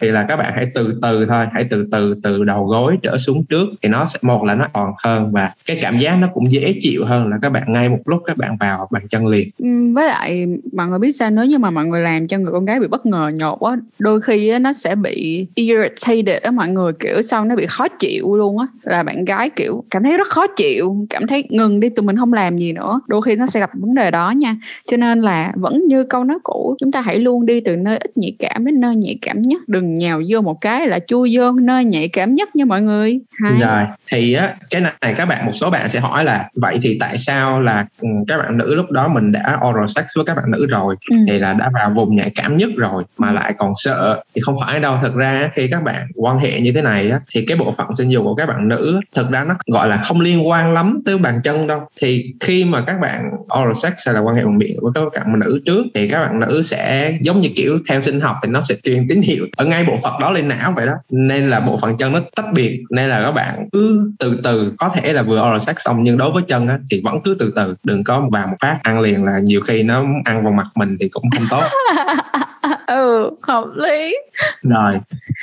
thì 0.00 0.08
là 0.08 0.24
các 0.28 0.36
bạn 0.36 0.52
hãy 0.56 0.66
từ 0.74 0.98
từ 1.02 1.26
thôi 1.26 1.46
hãy 1.52 1.64
từ 1.70 1.86
từ 1.92 2.14
từ 2.22 2.44
đầu 2.44 2.66
gối 2.66 2.98
trở 3.02 3.16
xuống 3.16 3.44
trước. 3.44 3.66
Thì 3.82 3.88
nó 3.88 4.04
sẽ 4.04 4.18
một 4.22 4.44
là 4.44 4.54
nó 4.54 4.66
còn 4.72 4.92
hơn 5.04 5.32
và 5.32 5.52
cái 5.66 5.78
cảm 5.82 5.98
giác 5.98 6.16
nó 6.16 6.28
cũng 6.34 6.52
dễ 6.52 6.74
chịu 6.80 7.04
hơn 7.04 7.26
là 7.26 7.38
các 7.42 7.50
bạn 7.50 7.72
ngay 7.72 7.88
một 7.88 7.98
lúc 8.04 8.22
các 8.26 8.36
bạn 8.36 8.56
vào 8.60 8.88
bàn 8.90 9.08
chân 9.08 9.26
liền. 9.26 9.48
Ừ, 9.58 9.94
với 9.94 10.06
lại 10.06 10.46
mọi 10.72 10.86
người 10.86 10.98
biết 10.98 11.12
sao 11.12 11.30
nếu 11.30 11.44
như 11.44 11.58
mà 11.58 11.70
mọi 11.70 11.84
người 11.84 12.00
làm 12.00 12.26
cho 12.26 12.38
người 12.38 12.52
con 12.52 12.64
gái 12.64 12.80
bị 12.80 12.86
bất 12.86 13.06
ngờ 13.06 13.30
nhột 13.34 13.58
quá 13.58 13.76
đôi 13.98 14.20
khi 14.20 14.58
nó 14.58 14.72
sẽ 14.72 14.94
bị 14.94 15.46
irritated 15.54 16.42
á 16.42 16.50
mọi 16.50 16.68
người 16.68 16.92
kiểu 16.92 17.22
sau 17.22 17.44
nó 17.44 17.56
bị 17.56 17.66
khó 17.66 17.88
chịu 17.88 18.36
luôn 18.36 18.58
á. 18.58 18.66
Là 18.82 19.02
bạn 19.02 19.24
gái 19.24 19.50
kiểu 19.50 19.84
cảm 19.90 20.02
thấy 20.02 20.16
rất 20.16 20.26
khó 20.26 20.46
chịu 20.46 21.06
cảm 21.10 21.26
thấy 21.26 21.44
ngừng 21.48 21.80
đi 21.80 21.88
tụi 21.88 22.06
mình 22.06 22.16
không 22.16 22.32
làm 22.32 22.58
gì 22.58 22.72
nữa. 22.72 23.00
Đôi 23.06 23.22
khi 23.22 23.36
nó 23.36 23.46
sẽ 23.46 23.60
gặp 23.60 23.70
vấn 23.74 23.94
đề 23.94 24.10
đó 24.10 24.30
nha. 24.30 24.56
Cho 24.90 24.96
nên 24.96 25.20
là 25.20 25.52
vẫn 25.56 25.84
như 25.88 26.04
câu 26.04 26.24
nói 26.24 26.38
cũ 26.42 26.76
chúng 26.78 26.92
ta 26.92 27.00
hãy 27.00 27.18
luôn 27.18 27.46
đi 27.46 27.60
từ 27.60 27.76
nơi 27.76 27.98
ít 27.98 28.10
nhạy 28.16 28.36
cảm 28.38 28.64
đến 28.66 28.80
nơi 28.80 28.96
nhạy 29.00 29.18
cảm 29.22 29.42
nhất 29.42 29.62
đừng 29.66 29.98
nhào 29.98 30.22
vô 30.28 30.40
một 30.40 30.60
cái 30.60 30.86
là 30.86 30.98
chui 31.06 31.30
vô 31.36 31.52
nơi 31.52 31.84
nhạy 31.84 32.08
cảm 32.08 32.34
nhất 32.34 32.56
nha 32.56 32.64
mọi 32.64 32.82
người 32.82 33.20
Hai. 33.44 33.60
rồi 33.60 33.86
thì 34.12 34.34
á 34.34 34.54
cái 34.70 34.80
này 34.80 35.14
các 35.18 35.24
bạn 35.24 35.46
một 35.46 35.52
số 35.52 35.70
bạn 35.70 35.88
sẽ 35.88 36.00
hỏi 36.00 36.24
là 36.24 36.48
vậy 36.54 36.78
thì 36.82 36.96
tại 37.00 37.18
sao 37.18 37.60
là 37.60 37.86
ừ, 38.00 38.08
các 38.28 38.38
bạn 38.38 38.58
nữ 38.58 38.74
lúc 38.74 38.90
đó 38.90 39.08
mình 39.08 39.32
đã 39.32 39.60
oral 39.68 39.86
sex 39.96 40.04
với 40.16 40.24
các 40.24 40.34
bạn 40.36 40.50
nữ 40.50 40.66
rồi 40.66 40.96
ừ. 41.10 41.16
thì 41.28 41.38
là 41.38 41.52
đã 41.52 41.70
vào 41.74 41.90
vùng 41.90 42.14
nhạy 42.14 42.30
cảm 42.34 42.56
nhất 42.56 42.70
rồi 42.76 43.04
mà 43.18 43.28
ừ. 43.28 43.34
lại 43.34 43.54
còn 43.58 43.72
sợ 43.74 44.22
thì 44.34 44.40
không 44.40 44.56
phải 44.60 44.80
đâu 44.80 44.98
thật 45.02 45.14
ra 45.14 45.50
khi 45.54 45.68
các 45.68 45.82
bạn 45.82 46.06
quan 46.14 46.38
hệ 46.38 46.60
như 46.60 46.72
thế 46.72 46.82
này 46.82 47.10
á 47.10 47.20
thì 47.30 47.44
cái 47.46 47.56
bộ 47.56 47.72
phận 47.72 47.94
sinh 47.94 48.08
dục 48.08 48.24
của 48.24 48.34
các 48.34 48.46
bạn 48.46 48.68
nữ 48.68 49.00
thực 49.14 49.30
ra 49.30 49.44
nó 49.44 49.56
gọi 49.66 49.88
là 49.88 49.96
không 49.96 50.20
liên 50.20 50.48
quan 50.48 50.72
lắm 50.72 51.02
tới 51.04 51.18
bàn 51.18 51.40
chân 51.44 51.66
đâu 51.66 51.80
thì 52.00 52.34
khi 52.40 52.64
mà 52.64 52.80
các 52.80 53.00
bạn 53.00 53.30
oral 53.60 53.74
sex 53.74 53.92
hay 54.06 54.14
là 54.14 54.20
quan 54.20 54.36
hệ 54.36 54.44
bằng 54.44 54.58
miệng 54.58 54.76
với 54.82 54.92
các 54.94 55.20
bạn 55.24 55.38
nữ 55.38 55.60
trước 55.66 55.86
thì 55.94 56.08
các 56.08 56.22
bạn 56.22 56.40
nữ 56.40 56.62
sẽ 56.62 57.14
giống 57.20 57.40
như 57.40 57.48
kiểu 57.56 57.78
theo 57.88 58.00
sinh 58.00 58.20
học 58.20 58.36
thì 58.42 58.48
nó 58.48 58.60
sẽ 58.60 58.74
truyền 58.90 59.08
tín 59.08 59.22
hiệu 59.22 59.46
ở 59.56 59.64
ngay 59.64 59.84
bộ 59.84 59.98
phận 60.02 60.20
đó 60.20 60.30
lên 60.30 60.48
não 60.48 60.72
vậy 60.76 60.86
đó. 60.86 60.92
Nên 61.10 61.50
là 61.50 61.60
bộ 61.60 61.76
phận 61.76 61.96
chân 61.96 62.12
nó 62.12 62.20
tách 62.36 62.52
biệt. 62.54 62.82
Nên 62.90 63.08
là 63.08 63.22
các 63.22 63.30
bạn 63.30 63.68
cứ 63.72 64.12
từ 64.18 64.40
từ 64.44 64.72
có 64.78 64.88
thể 64.88 65.12
là 65.12 65.22
vừa 65.22 65.40
oral 65.40 65.58
sex 65.58 65.76
xong 65.78 66.02
nhưng 66.02 66.16
đối 66.16 66.32
với 66.32 66.42
chân 66.48 66.68
á, 66.68 66.78
thì 66.90 67.00
vẫn 67.04 67.20
cứ 67.24 67.36
từ 67.38 67.52
từ 67.56 67.74
đừng 67.84 68.04
có 68.04 68.28
vào 68.32 68.46
một 68.46 68.56
phát. 68.60 68.78
Ăn 68.82 69.00
liền 69.00 69.24
là 69.24 69.38
nhiều 69.38 69.60
khi 69.60 69.82
nó 69.82 70.04
ăn 70.24 70.44
vào 70.44 70.52
mặt 70.52 70.66
mình 70.74 70.96
thì 71.00 71.08
cũng 71.08 71.24
không 71.30 71.46
tốt. 71.50 71.62
ừ 72.90 73.30
hợp 73.42 73.64
lý. 73.74 74.16
Rồi 74.62 74.94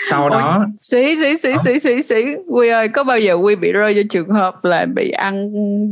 sau 0.10 0.30
đó 0.30 0.66
sĩ 0.82 1.16
sĩ 1.16 1.38
sĩ 1.38 1.54
sĩ 1.66 1.80
sĩ 1.80 2.02
sĩ 2.02 2.26
quy 2.48 2.70
ơi 2.70 2.88
có 2.88 3.04
bao 3.04 3.18
giờ 3.18 3.34
quy 3.34 3.56
bị 3.56 3.72
rơi 3.72 3.94
vào 3.94 4.04
trường 4.10 4.30
hợp 4.30 4.66
là 4.66 4.86
bị 4.86 5.10
ăn 5.10 5.50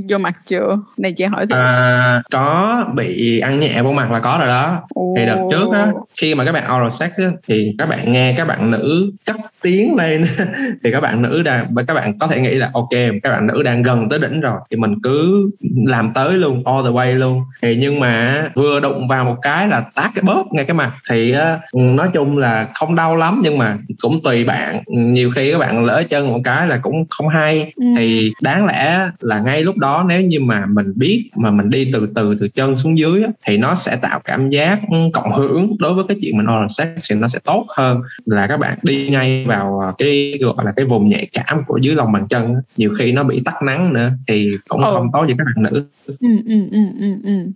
vô 0.10 0.18
mặt 0.18 0.34
chưa? 0.46 0.78
Này 0.98 1.14
chị 1.14 1.26
hỏi 1.26 1.48
thử. 1.48 1.56
À, 1.56 2.22
có 2.32 2.86
bị 2.96 3.40
ăn 3.40 3.60
nhẹ 3.60 3.82
vô 3.84 3.92
mặt 3.92 4.12
là 4.12 4.20
có 4.20 4.36
rồi 4.40 4.48
đó. 4.48 4.82
Ồ. 4.94 5.14
thì 5.18 5.26
đợt 5.26 5.38
trước 5.52 5.72
á 5.74 5.92
khi 6.22 6.36
mà 6.36 6.46
các 6.46 6.52
bạn 6.52 6.64
oral 6.64 6.90
sex 6.90 7.12
á, 7.18 7.32
thì 7.48 7.76
các 7.78 7.86
bạn 7.86 8.12
nghe 8.12 8.34
các 8.38 8.46
bạn 8.46 8.72
nữ 8.72 9.12
cất 9.26 9.36
tiếng 9.62 9.96
lên. 9.96 10.26
Thì 10.84 10.92
các 10.92 11.02
bạn 11.02 11.22
nữ 11.22 11.42
đang 11.42 11.76
các 11.88 11.94
bạn 11.94 12.20
có 12.20 12.28
thể 12.28 12.40
nghĩ 12.40 12.56
là 12.56 12.70
ok 12.74 12.90
các 13.24 13.30
bạn 13.30 13.48
nữ 13.48 13.64
đang 13.64 13.84
gần 13.84 14.10
tới 14.10 14.20
đỉnh 14.20 14.42
rồi. 14.42 14.60
Thì 14.72 14.78
mình 14.78 14.96
cứ 15.04 15.50
làm 15.86 16.12
tới 16.14 16.34
luôn 16.34 16.64
all 16.66 16.84
the 16.86 16.92
way 16.92 17.18
luôn. 17.18 17.42
Thì 17.62 17.76
nhưng 17.76 18.00
mà 18.00 18.44
vừa 18.56 18.80
đụng 18.80 19.08
vào 19.08 19.26
một 19.26 19.36
cái 19.42 19.68
là 19.68 19.84
tát 19.96 20.12
cái 20.16 20.24
bóp 20.24 20.46
ngay 20.52 20.66
cái 20.66 20.76
mặt. 20.76 20.92
Thì 21.10 21.36
nói 21.74 22.10
chung 22.14 22.38
là 22.38 22.70
không 22.76 22.96
đau 22.96 23.16
lắm 23.16 23.42
nhưng 23.44 23.58
mà 23.58 23.78
cũng 24.02 24.24
tùy 24.24 24.44
bạn 24.44 24.84
nhiều 24.88 25.32
khi 25.32 25.52
các 25.52 25.58
bạn 25.58 25.86
lỡ 25.86 26.04
chân 26.10 26.28
một 26.28 26.40
cái 26.44 26.68
là 26.68 26.78
cũng 26.78 27.06
không 27.10 27.28
hay 27.28 27.74
ừ. 27.76 27.86
thì 27.98 28.34
đáng 28.42 28.66
lẽ 28.66 29.10
là 29.20 29.40
ngay 29.40 29.64
lúc 29.64 29.78
đó 29.78 30.06
nếu 30.08 30.22
như 30.22 30.40
mà 30.40 30.66
mình 30.66 30.94
biết 30.96 31.30
mà 31.36 31.52
mình 31.52 31.70
đi 31.70 31.90
từ 31.94 32.08
từ 32.16 32.36
từ 32.40 32.48
chân 32.48 32.76
xuống 32.76 32.98
dưới 32.98 33.24
thì 33.46 33.58
nó 33.58 33.76
sẽ 33.76 33.96
tạo 33.96 34.22
cảm 34.24 34.50
giác 34.50 34.80
cộng 35.14 35.34
hưởng 35.34 35.76
đối 35.80 35.94
với 35.94 36.04
cái 36.08 36.18
chuyện 36.22 36.38
mình 36.38 36.46
oral 36.46 36.68
sex 36.70 36.88
thì 37.10 37.16
nó 37.16 37.28
sẽ 37.28 37.40
tốt 37.44 37.66
hơn 37.78 38.02
là 38.26 38.48
các 38.48 38.58
bạn 38.58 38.78
đi 38.84 39.10
ngay 39.10 39.46
vào 39.46 39.96
cái 39.98 40.38
gọi 40.42 40.66
là 40.66 40.74
cái 40.76 40.86
vùng 40.86 41.10
nhạy 41.10 41.28
cảm 41.34 41.64
của 41.68 41.78
dưới 41.78 41.96
lòng 41.96 42.12
bàn 42.12 42.28
chân 42.28 42.56
nhiều 42.78 42.94
khi 42.98 43.12
nó 43.12 43.24
bị 43.24 43.42
tắc 43.46 43.62
nắng 43.64 43.94
nữa 43.94 44.12
thì 44.28 44.52
cũng 44.68 44.84
ừ. 44.84 44.92
không 44.94 45.08
tốt 45.14 45.26
cho 45.30 45.36
các 45.38 45.46
bạn 45.46 45.64
nữ 45.64 45.84
ừ, 46.08 46.28
ừ, 46.46 46.70
ừ, 46.72 46.80
ừ, 47.00 47.08
ừ. 47.24 47.52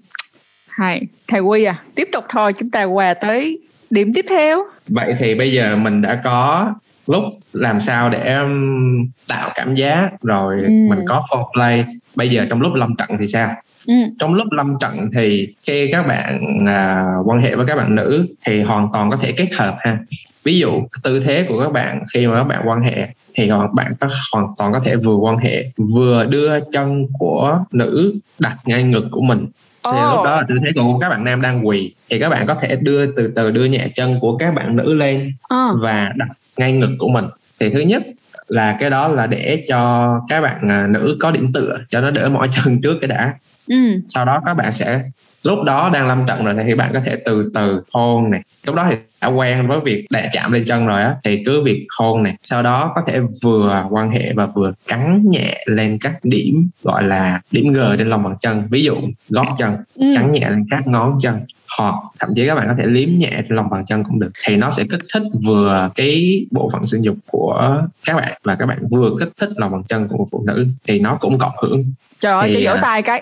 hay 0.69 1.01
thầy 1.27 1.41
quy 1.41 1.63
à 1.63 1.75
tiếp 1.95 2.07
tục 2.11 2.23
thôi 2.29 2.53
chúng 2.53 2.69
ta 2.69 2.83
qua 2.83 3.13
tới 3.13 3.59
điểm 3.89 4.11
tiếp 4.13 4.25
theo. 4.29 4.63
Vậy 4.87 5.15
thì 5.19 5.35
bây 5.35 5.51
giờ 5.51 5.75
mình 5.75 6.01
đã 6.01 6.21
có 6.23 6.73
lúc 7.07 7.23
làm 7.53 7.81
sao 7.81 8.09
để 8.09 8.33
um, 8.33 9.07
tạo 9.27 9.51
cảm 9.55 9.75
giác 9.75 10.09
rồi 10.23 10.61
ừ. 10.61 10.69
mình 10.89 10.99
có 11.07 11.25
foreplay. 11.29 11.83
Bây 12.15 12.29
giờ 12.29 12.45
trong 12.49 12.61
lúc 12.61 12.73
lâm 12.73 12.95
trận 12.95 13.09
thì 13.19 13.27
sao? 13.27 13.55
Ừ. 13.87 13.93
trong 14.19 14.33
lúc 14.33 14.47
lâm 14.51 14.75
trận 14.79 15.09
thì 15.13 15.53
khi 15.63 15.89
các 15.91 16.07
bạn 16.07 16.57
à, 16.67 17.05
quan 17.25 17.41
hệ 17.41 17.55
với 17.55 17.65
các 17.65 17.75
bạn 17.75 17.95
nữ 17.95 18.25
thì 18.45 18.61
hoàn 18.61 18.87
toàn 18.93 19.09
có 19.09 19.17
thể 19.17 19.31
kết 19.31 19.49
hợp 19.55 19.75
ha. 19.79 19.99
Ví 20.43 20.59
dụ 20.59 20.71
tư 21.03 21.19
thế 21.19 21.45
của 21.49 21.63
các 21.63 21.71
bạn 21.71 22.03
khi 22.13 22.27
mà 22.27 22.35
các 22.35 22.43
bạn 22.43 22.61
quan 22.65 22.81
hệ 22.81 23.07
thì 23.33 23.51
bạn 23.73 23.93
có 23.99 24.09
hoàn 24.33 24.47
toàn 24.57 24.73
có 24.73 24.79
thể 24.79 24.95
vừa 24.95 25.15
quan 25.15 25.37
hệ 25.37 25.65
vừa 25.93 26.25
đưa 26.25 26.59
chân 26.59 27.05
của 27.19 27.59
nữ 27.71 28.15
đặt 28.39 28.57
ngay 28.65 28.83
ngực 28.83 29.05
của 29.11 29.21
mình 29.21 29.47
thì 29.91 29.97
oh. 30.01 30.13
lúc 30.13 30.25
đó 30.25 30.35
là 30.35 30.43
tư 30.49 30.55
thế 30.65 30.71
của 30.75 30.99
các 30.99 31.09
bạn 31.09 31.23
nam 31.23 31.41
đang 31.41 31.67
quỳ 31.67 31.93
thì 32.09 32.19
các 32.19 32.29
bạn 32.29 32.47
có 32.47 32.55
thể 32.61 32.75
đưa 32.75 33.05
từ 33.11 33.33
từ 33.35 33.51
đưa 33.51 33.65
nhẹ 33.65 33.87
chân 33.95 34.19
của 34.19 34.37
các 34.37 34.53
bạn 34.53 34.75
nữ 34.75 34.93
lên 34.93 35.33
oh. 35.53 35.81
và 35.81 36.11
đặt 36.15 36.29
ngay 36.57 36.71
ngực 36.71 36.95
của 36.99 37.07
mình 37.07 37.25
thì 37.59 37.69
thứ 37.69 37.79
nhất 37.79 38.03
là 38.49 38.77
cái 38.79 38.89
đó 38.89 39.07
là 39.07 39.27
để 39.27 39.65
cho 39.69 40.13
các 40.29 40.41
bạn 40.41 40.69
à, 40.69 40.87
nữ 40.87 41.17
có 41.19 41.31
điểm 41.31 41.53
tựa 41.53 41.77
cho 41.89 42.01
nó 42.01 42.11
đỡ 42.11 42.29
mỏi 42.29 42.47
chân 42.55 42.81
trước 42.81 42.97
cái 43.01 43.07
đã. 43.07 43.33
Ừ. 43.67 43.75
sau 44.07 44.25
đó 44.25 44.41
các 44.45 44.53
bạn 44.53 44.71
sẽ 44.71 45.03
lúc 45.43 45.63
đó 45.63 45.89
đang 45.93 46.07
lâm 46.07 46.25
trận 46.27 46.45
rồi 46.45 46.55
thì 46.67 46.75
bạn 46.75 46.89
có 46.93 46.99
thể 47.05 47.15
từ 47.25 47.51
từ 47.53 47.81
hôn 47.93 48.31
này. 48.31 48.41
Lúc 48.65 48.75
đó 48.75 48.87
thì 48.89 48.95
đã 49.21 49.27
quen 49.27 49.67
với 49.67 49.79
việc 49.79 50.05
đè 50.09 50.29
chạm 50.31 50.51
lên 50.51 50.65
chân 50.65 50.85
rồi 50.85 51.03
á 51.03 51.15
thì 51.23 51.43
cứ 51.45 51.61
việc 51.61 51.87
hôn 51.97 52.23
này. 52.23 52.35
Sau 52.43 52.63
đó 52.63 52.91
có 52.95 53.01
thể 53.07 53.19
vừa 53.43 53.87
quan 53.89 54.11
hệ 54.11 54.33
và 54.33 54.45
vừa 54.45 54.73
cắn 54.87 55.25
nhẹ 55.29 55.63
lên 55.65 55.97
các 56.01 56.13
điểm 56.23 56.69
gọi 56.83 57.03
là 57.03 57.41
điểm 57.51 57.73
g 57.73 57.79
trên 57.97 58.09
lòng 58.09 58.23
bàn 58.23 58.35
chân. 58.39 58.67
Ví 58.69 58.83
dụ 58.83 58.95
gót 59.29 59.45
chân 59.57 59.77
ừ. 59.95 60.13
cắn 60.15 60.31
nhẹ 60.31 60.49
lên 60.49 60.65
các 60.71 60.87
ngón 60.87 61.17
chân 61.21 61.39
hoặc 61.79 61.95
thậm 62.19 62.29
chí 62.35 62.47
các 62.47 62.55
bạn 62.55 62.67
có 62.67 62.73
thể 62.77 62.85
liếm 62.85 63.09
nhẹ 63.17 63.31
trên 63.31 63.55
lòng 63.55 63.69
bàn 63.69 63.85
chân 63.85 64.03
cũng 64.03 64.19
được. 64.19 64.31
Thì 64.47 64.57
nó 64.57 64.71
sẽ 64.71 64.83
kích 64.89 65.01
thích 65.13 65.23
vừa 65.43 65.89
cái 65.95 66.45
bộ 66.51 66.69
phận 66.73 66.87
sinh 66.87 67.01
dục 67.01 67.15
của 67.27 67.81
các 68.05 68.15
bạn 68.15 68.33
và 68.43 68.55
các 68.55 68.65
bạn 68.65 68.79
vừa 68.91 69.11
kích 69.19 69.29
thích 69.39 69.49
lòng 69.55 69.71
bàn 69.71 69.83
chân 69.83 70.07
của 70.07 70.17
một 70.17 70.27
phụ 70.31 70.43
nữ. 70.47 70.67
Thì 70.87 70.99
nó 70.99 71.17
cũng 71.21 71.39
cộng 71.39 71.53
hưởng. 71.61 71.93
Trời 72.19 72.39
ơi 72.39 72.51
chị 72.55 72.65
vỗ 72.65 72.73
à, 72.73 72.79
tay 72.81 73.01
cái. 73.01 73.21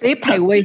Tiếp 0.00 0.18
thầy 0.22 0.38
quy. 0.38 0.64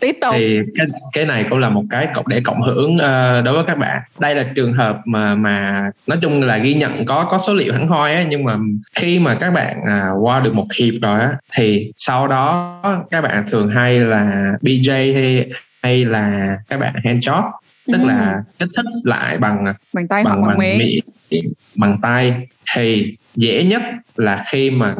Tiếp 0.00 0.16
tục 0.20 0.34
thì 0.38 0.58
cái 0.74 0.86
cái 1.12 1.26
này 1.26 1.46
cũng 1.50 1.58
là 1.58 1.68
một 1.68 1.84
cái 1.90 2.08
cộng 2.14 2.28
để 2.28 2.40
cộng 2.44 2.62
hưởng 2.62 2.94
uh, 2.94 3.44
đối 3.44 3.54
với 3.54 3.64
các 3.66 3.78
bạn. 3.78 4.02
Đây 4.18 4.34
là 4.34 4.44
trường 4.54 4.72
hợp 4.72 5.00
mà 5.04 5.34
mà 5.34 5.90
nói 6.06 6.18
chung 6.22 6.42
là 6.42 6.58
ghi 6.58 6.74
nhận 6.74 7.04
có 7.06 7.26
có 7.30 7.38
số 7.46 7.54
liệu 7.54 7.72
hẳn 7.72 7.88
hoi 7.88 8.14
á 8.14 8.24
nhưng 8.28 8.44
mà 8.44 8.56
khi 8.94 9.18
mà 9.18 9.34
các 9.34 9.50
bạn 9.50 9.78
uh, 9.80 10.24
qua 10.24 10.40
được 10.40 10.54
một 10.54 10.66
hiệp 10.78 10.94
rồi 11.02 11.20
á 11.20 11.32
thì 11.56 11.92
sau 11.96 12.28
đó 12.28 12.80
các 13.10 13.20
bạn 13.20 13.44
thường 13.50 13.70
hay 13.70 14.00
là 14.00 14.52
BJ 14.62 15.14
hay 15.14 15.50
hay 15.86 16.04
là 16.04 16.58
các 16.68 16.76
bạn 16.76 16.94
hand 17.04 17.28
job 17.28 17.50
tức 17.86 17.98
ừ. 17.98 18.06
là 18.06 18.42
kích 18.58 18.68
thích 18.76 18.86
lại 19.04 19.38
bằng 19.38 19.64
bằng 19.92 20.08
tay 20.08 20.24
bằng, 20.24 20.40
hoặc 20.42 20.48
bằng 20.48 20.58
miệng 20.58 21.00
bằng 21.74 21.98
tay 22.02 22.46
thì 22.74 23.16
dễ 23.34 23.64
nhất 23.64 23.82
là 24.16 24.44
khi 24.48 24.70
mà 24.70 24.94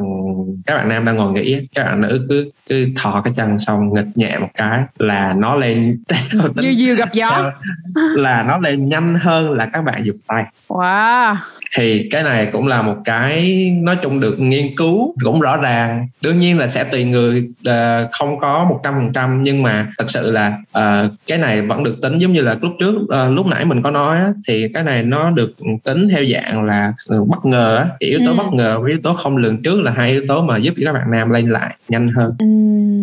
các 0.67 0.77
bạn 0.77 0.89
nam 0.89 1.05
đang 1.05 1.17
ngồi 1.17 1.33
nghỉ 1.33 1.59
các 1.75 1.85
bạn 1.85 2.01
nữ 2.01 2.27
cứ 2.29 2.51
cứ 2.69 2.89
thò 2.97 3.21
cái 3.25 3.33
chân 3.37 3.59
xong 3.59 3.95
nghịch 3.95 4.07
nhẹ 4.15 4.39
một 4.39 4.51
cái 4.55 4.83
là 4.99 5.35
nó 5.39 5.55
lên 5.55 5.99
như 6.55 6.75
diều 6.75 6.97
gặp 6.97 7.13
gió. 7.13 7.53
Là 8.17 8.43
nó 8.43 8.59
lên 8.59 8.89
nhanh 8.89 9.19
hơn 9.21 9.51
là 9.51 9.67
các 9.67 9.83
bạn 9.83 10.05
dùng 10.05 10.19
tay. 10.27 10.45
Wow. 10.69 11.37
Thì 11.77 12.09
cái 12.11 12.23
này 12.23 12.49
cũng 12.53 12.67
là 12.67 12.83
một 12.83 12.97
cái 13.05 13.71
nói 13.83 13.97
chung 14.03 14.21
được 14.21 14.41
nghiên 14.41 14.77
cứu 14.77 15.15
cũng 15.25 15.41
rõ 15.41 15.57
ràng. 15.57 16.09
Đương 16.23 16.39
nhiên 16.39 16.59
là 16.59 16.69
sẽ 16.69 16.85
tùy 16.85 17.05
người 17.05 17.49
uh, 17.69 18.11
không 18.13 18.39
có 18.39 18.65
một 18.65 18.81
trăm 18.85 18.95
phần 18.95 19.13
trăm 19.13 19.43
nhưng 19.43 19.63
mà 19.63 19.89
thật 19.99 20.11
sự 20.11 20.31
là 20.31 20.59
uh, 20.79 21.13
cái 21.27 21.39
này 21.39 21.63
vẫn 21.63 21.85
được 21.85 21.97
tính. 22.03 22.19
Giống 22.19 22.33
như 22.33 22.41
là 22.41 22.57
lúc 22.61 22.73
trước 22.81 22.95
uh, 22.97 23.33
lúc 23.37 23.47
nãy 23.47 23.65
mình 23.65 23.83
có 23.83 23.91
nói 23.91 24.19
thì 24.49 24.69
cái 24.75 24.83
này 24.83 25.03
nó 25.03 25.31
được 25.31 25.53
tính 25.85 26.09
theo 26.17 26.25
dạng 26.33 26.65
là 26.65 26.95
uh, 27.19 27.29
bất 27.29 27.45
ngờ 27.45 27.77
á, 27.77 27.89
yếu 27.99 28.21
tố 28.27 28.31
ừ. 28.31 28.37
bất 28.39 28.53
ngờ 28.53 28.81
với 28.81 28.91
yếu 28.91 29.01
tố 29.03 29.15
không 29.15 29.37
lường 29.37 29.63
trước 29.63 29.81
là 29.81 29.91
hai 29.91 30.11
yếu 30.11 30.23
tố 30.29 30.43
mà 30.43 30.57
giúp 30.57 30.75
cho 30.77 30.83
các 30.85 30.93
bạn 30.93 31.11
nam 31.11 31.31
lên 31.31 31.51
lại 31.51 31.77
nhanh 31.89 32.09
hơn 32.09 32.35
ừ. 32.39 32.47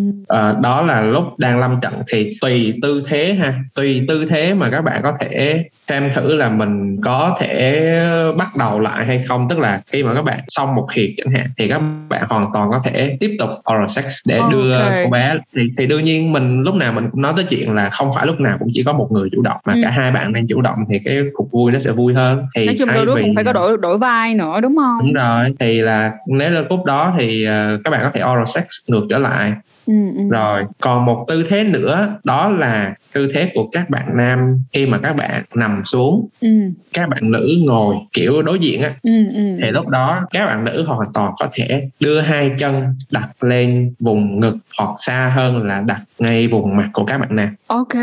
Uh, 0.10 0.60
đó 0.62 0.82
là 0.82 1.02
lúc 1.02 1.24
đang 1.38 1.60
lâm 1.60 1.82
trận. 1.82 1.94
Thì 2.12 2.38
tùy 2.42 2.74
tư 2.82 3.04
thế 3.08 3.34
ha. 3.34 3.54
Tùy 3.76 4.06
tư 4.08 4.26
thế 4.26 4.54
mà 4.54 4.70
các 4.70 4.82
bạn 4.82 5.02
có 5.04 5.14
thể 5.20 5.64
xem 5.88 6.12
thử 6.16 6.36
là 6.36 6.50
mình 6.50 7.02
có 7.02 7.38
thể 7.40 7.84
bắt 8.38 8.48
đầu 8.58 8.80
lại 8.80 9.06
hay 9.06 9.24
không. 9.28 9.48
Tức 9.50 9.60
là 9.60 9.82
khi 9.88 10.04
mà 10.04 10.14
các 10.14 10.22
bạn 10.22 10.40
xong 10.48 10.76
một 10.76 10.88
hiệp 10.92 11.10
chẳng 11.18 11.34
hạn 11.34 11.46
thì 11.58 11.68
các 11.68 11.82
bạn 12.10 12.24
hoàn 12.30 12.50
toàn 12.54 12.70
có 12.72 12.82
thể 12.84 13.18
tiếp 13.20 13.36
tục 13.40 13.50
oral 13.74 13.88
sex 13.88 14.06
để 14.28 14.38
okay. 14.38 14.52
đưa 14.52 14.80
cô 15.04 15.10
bé 15.10 15.36
thì, 15.56 15.62
thì 15.78 15.86
đương 15.86 16.04
nhiên 16.04 16.34
mình 16.34 16.64
lúc 16.64 16.76
nào 16.76 16.94
mình 16.94 17.10
cũng 17.12 17.22
nói 17.22 17.34
tới 17.36 17.46
chuyện 17.50 17.74
là 17.76 17.90
không 17.90 18.12
phải 18.16 18.28
lúc 18.28 18.40
nào 18.40 18.58
cũng 18.60 18.68
chỉ 18.72 18.84
có 18.84 18.94
một 18.94 19.08
người 19.12 19.30
chủ 19.32 19.42
động 19.42 19.58
mà 19.66 19.74
ừ. 19.74 19.80
cả 19.84 19.90
hai 19.90 20.12
bạn 20.12 20.34
nên 20.34 20.48
chủ 20.48 20.62
động 20.62 20.78
thì 20.90 21.00
cái 21.06 21.18
cuộc 21.34 21.52
vui 21.52 21.72
nó 21.72 21.80
sẽ 21.80 21.92
vui 21.92 22.14
hơn. 22.14 22.46
Thì 22.56 22.66
nói 22.66 22.76
chung 22.80 22.90
đôi 22.94 23.06
lúc 23.06 23.18
cũng 23.22 23.36
phải 23.36 23.44
có 23.44 23.54
đổi 23.54 23.78
đổi 23.78 23.98
vai 23.98 24.36
nữa 24.36 24.60
đúng 24.62 24.76
không? 24.76 25.00
Đúng 25.00 25.14
rồi. 25.14 25.54
Thì 25.60 25.82
là 25.82 26.12
nếu 26.28 26.52
là 26.52 26.62
phút 26.70 26.86
đó 26.86 27.16
thì 27.20 27.48
uh, 27.48 27.82
các 27.84 27.90
bạn 27.92 28.02
có 28.04 28.12
thể 28.14 28.22
oral 28.22 28.46
sex 28.46 28.64
ngược 28.88 29.06
trở 29.10 29.18
lại 29.18 29.54
Ừ, 29.86 29.94
ừ. 30.16 30.22
rồi 30.32 30.64
còn 30.82 31.06
một 31.06 31.26
tư 31.28 31.44
thế 31.50 31.64
nữa 31.64 32.20
đó 32.24 32.50
là 32.50 32.96
tư 33.14 33.32
thế 33.34 33.52
của 33.54 33.68
các 33.72 33.90
bạn 33.90 34.18
nam 34.18 34.64
khi 34.74 34.86
mà 34.86 35.00
các 35.04 35.14
bạn 35.14 35.44
nằm 35.56 35.82
xuống 35.86 36.28
ừ. 36.42 36.50
các 36.94 37.10
bạn 37.10 37.32
nữ 37.32 37.56
ngồi 37.66 37.96
kiểu 38.14 38.42
đối 38.42 38.60
diện 38.60 38.82
á 38.82 38.96
ừ, 39.04 39.12
ừ. 39.34 39.58
thì 39.62 39.72
lúc 39.72 39.88
đó 39.88 40.22
các 40.32 40.46
bạn 40.46 40.66
nữ 40.66 40.84
hoàn 40.86 41.14
toàn 41.14 41.34
có 41.40 41.48
thể 41.54 41.90
đưa 42.00 42.22
hai 42.22 42.52
chân 42.60 42.96
đặt 43.12 43.30
lên 43.42 43.94
vùng 44.00 44.40
ngực 44.40 44.58
hoặc 44.78 44.90
xa 44.98 45.32
hơn 45.36 45.68
là 45.68 45.82
đặt 45.82 46.02
ngay 46.20 46.48
vùng 46.48 46.78
mặt 46.78 46.90
của 46.94 47.06
các 47.06 47.18
bạn 47.18 47.36
nam 47.36 47.56
ok 47.68 47.96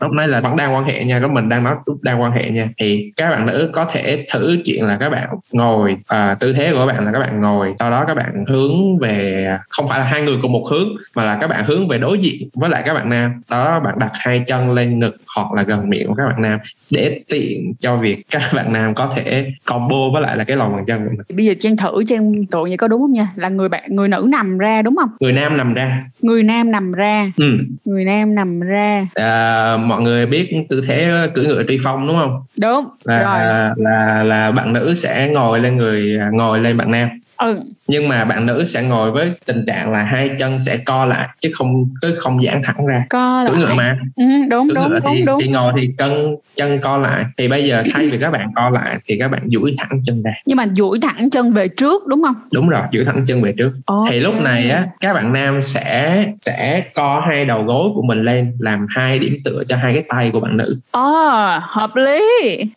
lúc 0.00 0.12
này 0.12 0.28
là 0.28 0.40
vẫn 0.40 0.56
đang 0.56 0.74
quan 0.74 0.84
hệ 0.84 1.04
nha 1.04 1.20
có 1.20 1.28
mình 1.28 1.48
đang 1.48 1.64
nói 1.64 1.74
lúc 1.86 2.02
đang 2.02 2.22
quan 2.22 2.32
hệ 2.32 2.50
nha 2.50 2.68
thì 2.78 3.12
các 3.16 3.30
bạn 3.30 3.46
nữ 3.46 3.70
có 3.72 3.84
thể 3.84 4.26
thử 4.32 4.56
chuyện 4.64 4.84
là 4.84 4.96
các 4.96 5.10
bạn 5.10 5.28
ngồi 5.52 5.96
à, 6.06 6.34
tư 6.40 6.52
thế 6.52 6.72
của 6.72 6.78
các 6.78 6.86
bạn 6.86 7.04
là 7.04 7.12
các 7.12 7.18
bạn 7.18 7.40
ngồi 7.40 7.74
sau 7.78 7.90
đó 7.90 8.04
các 8.06 8.14
bạn 8.14 8.44
hướng 8.48 8.98
về 8.98 9.48
không 9.68 9.88
phải 9.88 9.98
là 9.98 10.04
hai 10.04 10.22
người 10.22 10.36
cùng 10.42 10.52
một 10.52 10.66
hướng 10.70 10.88
mà 11.16 11.24
là 11.24 11.38
các 11.40 11.46
bạn 11.46 11.64
hướng 11.64 11.88
về 11.88 11.98
đối 11.98 12.18
diện 12.18 12.48
với 12.54 12.70
lại 12.70 12.82
các 12.86 12.94
bạn 12.94 13.10
nam. 13.10 13.32
Đó 13.50 13.80
bạn 13.80 13.98
đặt 13.98 14.10
hai 14.14 14.44
chân 14.46 14.70
lên 14.70 14.98
ngực 14.98 15.16
hoặc 15.36 15.52
là 15.52 15.62
gần 15.62 15.90
miệng 15.90 16.08
của 16.08 16.14
các 16.14 16.26
bạn 16.26 16.42
nam 16.42 16.58
để 16.90 17.20
tiện 17.28 17.72
cho 17.80 17.96
việc 17.96 18.22
các 18.30 18.42
bạn 18.54 18.72
nam 18.72 18.94
có 18.94 19.12
thể 19.16 19.50
combo 19.64 20.08
với 20.12 20.22
lại 20.22 20.36
là 20.36 20.44
cái 20.44 20.56
lòng 20.56 20.72
bàn 20.72 20.84
chân 20.86 21.04
của 21.04 21.10
mình. 21.10 21.36
Bây 21.36 21.46
giờ 21.46 21.54
trang 21.60 21.76
thử 21.76 22.04
trang 22.06 22.46
tụi 22.46 22.70
như 22.70 22.76
có 22.76 22.88
đúng 22.88 23.00
không 23.00 23.12
nha? 23.12 23.28
Là 23.36 23.48
người 23.48 23.68
bạn 23.68 23.82
người 23.88 24.08
nữ 24.08 24.26
nằm 24.28 24.58
ra 24.58 24.82
đúng 24.82 24.96
không? 24.96 25.10
Người 25.20 25.32
nam 25.32 25.56
nằm 25.56 25.74
ra. 25.74 26.04
Người 26.22 26.42
nam 26.42 26.70
nằm 26.70 26.92
ra. 26.92 27.32
Ừ. 27.36 27.58
người 27.84 28.04
nam 28.04 28.34
nằm 28.34 28.60
ra. 28.60 29.06
À, 29.14 29.76
mọi 29.76 30.02
người 30.02 30.26
biết 30.26 30.52
tư 30.68 30.82
thế 30.86 31.28
cưỡi 31.34 31.46
ngựa 31.46 31.62
truy 31.68 31.78
phong 31.82 32.06
đúng 32.06 32.16
không? 32.20 32.42
Đúng. 32.60 32.84
Là, 33.04 33.22
rồi. 33.22 33.74
là 33.76 34.22
là 34.24 34.50
bạn 34.50 34.72
nữ 34.72 34.94
sẽ 34.96 35.28
ngồi 35.32 35.60
lên 35.60 35.76
người 35.76 36.18
ngồi 36.32 36.60
lên 36.60 36.76
bạn 36.76 36.90
nam. 36.90 37.08
Ừ 37.36 37.60
nhưng 37.90 38.08
mà 38.08 38.24
bạn 38.24 38.46
nữ 38.46 38.64
sẽ 38.64 38.82
ngồi 38.82 39.10
với 39.10 39.32
tình 39.46 39.64
trạng 39.66 39.92
là 39.92 40.02
hai 40.02 40.30
chân 40.38 40.58
sẽ 40.58 40.76
co 40.76 41.04
lại 41.04 41.28
chứ 41.38 41.50
không 41.54 41.84
cứ 42.02 42.14
không 42.18 42.40
giãn 42.40 42.60
thẳng 42.64 42.86
ra. 42.86 43.04
Co 43.10 43.42
lại 43.42 43.54
ngựa 43.58 43.74
mà. 43.74 43.98
Ừ, 44.16 44.24
đúng 44.50 44.68
Tưởng 44.68 44.74
đúng 44.74 44.88
ngựa 44.88 45.00
đúng 45.00 45.14
thì, 45.16 45.22
đúng. 45.22 45.40
thì 45.40 45.48
ngồi 45.48 45.72
thì 45.80 45.90
chân 45.98 46.36
chân 46.56 46.78
co 46.78 46.98
lại. 46.98 47.24
Thì 47.38 47.48
bây 47.48 47.64
giờ 47.64 47.82
thay 47.92 48.06
vì 48.06 48.18
các 48.18 48.30
bạn 48.30 48.48
co 48.56 48.70
lại 48.70 48.98
thì 49.08 49.16
các 49.18 49.30
bạn 49.30 49.42
duỗi 49.48 49.74
thẳng 49.78 50.00
chân 50.04 50.22
ra. 50.22 50.32
Nhưng 50.46 50.56
mà 50.56 50.66
duỗi 50.76 50.98
thẳng 51.02 51.30
chân 51.30 51.52
về 51.52 51.68
trước 51.68 52.06
đúng 52.06 52.22
không? 52.22 52.34
Đúng 52.52 52.68
rồi 52.68 52.82
duỗi 52.92 53.04
thẳng 53.04 53.24
chân 53.26 53.42
về 53.42 53.54
trước. 53.58 53.72
Okay. 53.84 54.10
thì 54.10 54.20
lúc 54.20 54.34
này 54.42 54.70
á 54.70 54.86
các 55.00 55.14
bạn 55.14 55.32
nam 55.32 55.62
sẽ 55.62 56.26
sẽ 56.46 56.82
co 56.94 57.22
hai 57.28 57.44
đầu 57.44 57.62
gối 57.62 57.88
của 57.94 58.02
mình 58.02 58.22
lên 58.22 58.52
làm 58.58 58.86
hai 58.88 59.18
điểm 59.18 59.36
tựa 59.44 59.62
cho 59.68 59.76
hai 59.76 59.94
cái 59.94 60.04
tay 60.08 60.30
của 60.32 60.40
bạn 60.40 60.56
nữ. 60.56 60.76
À, 60.92 61.60
hợp 61.62 61.90
lý. 61.96 62.22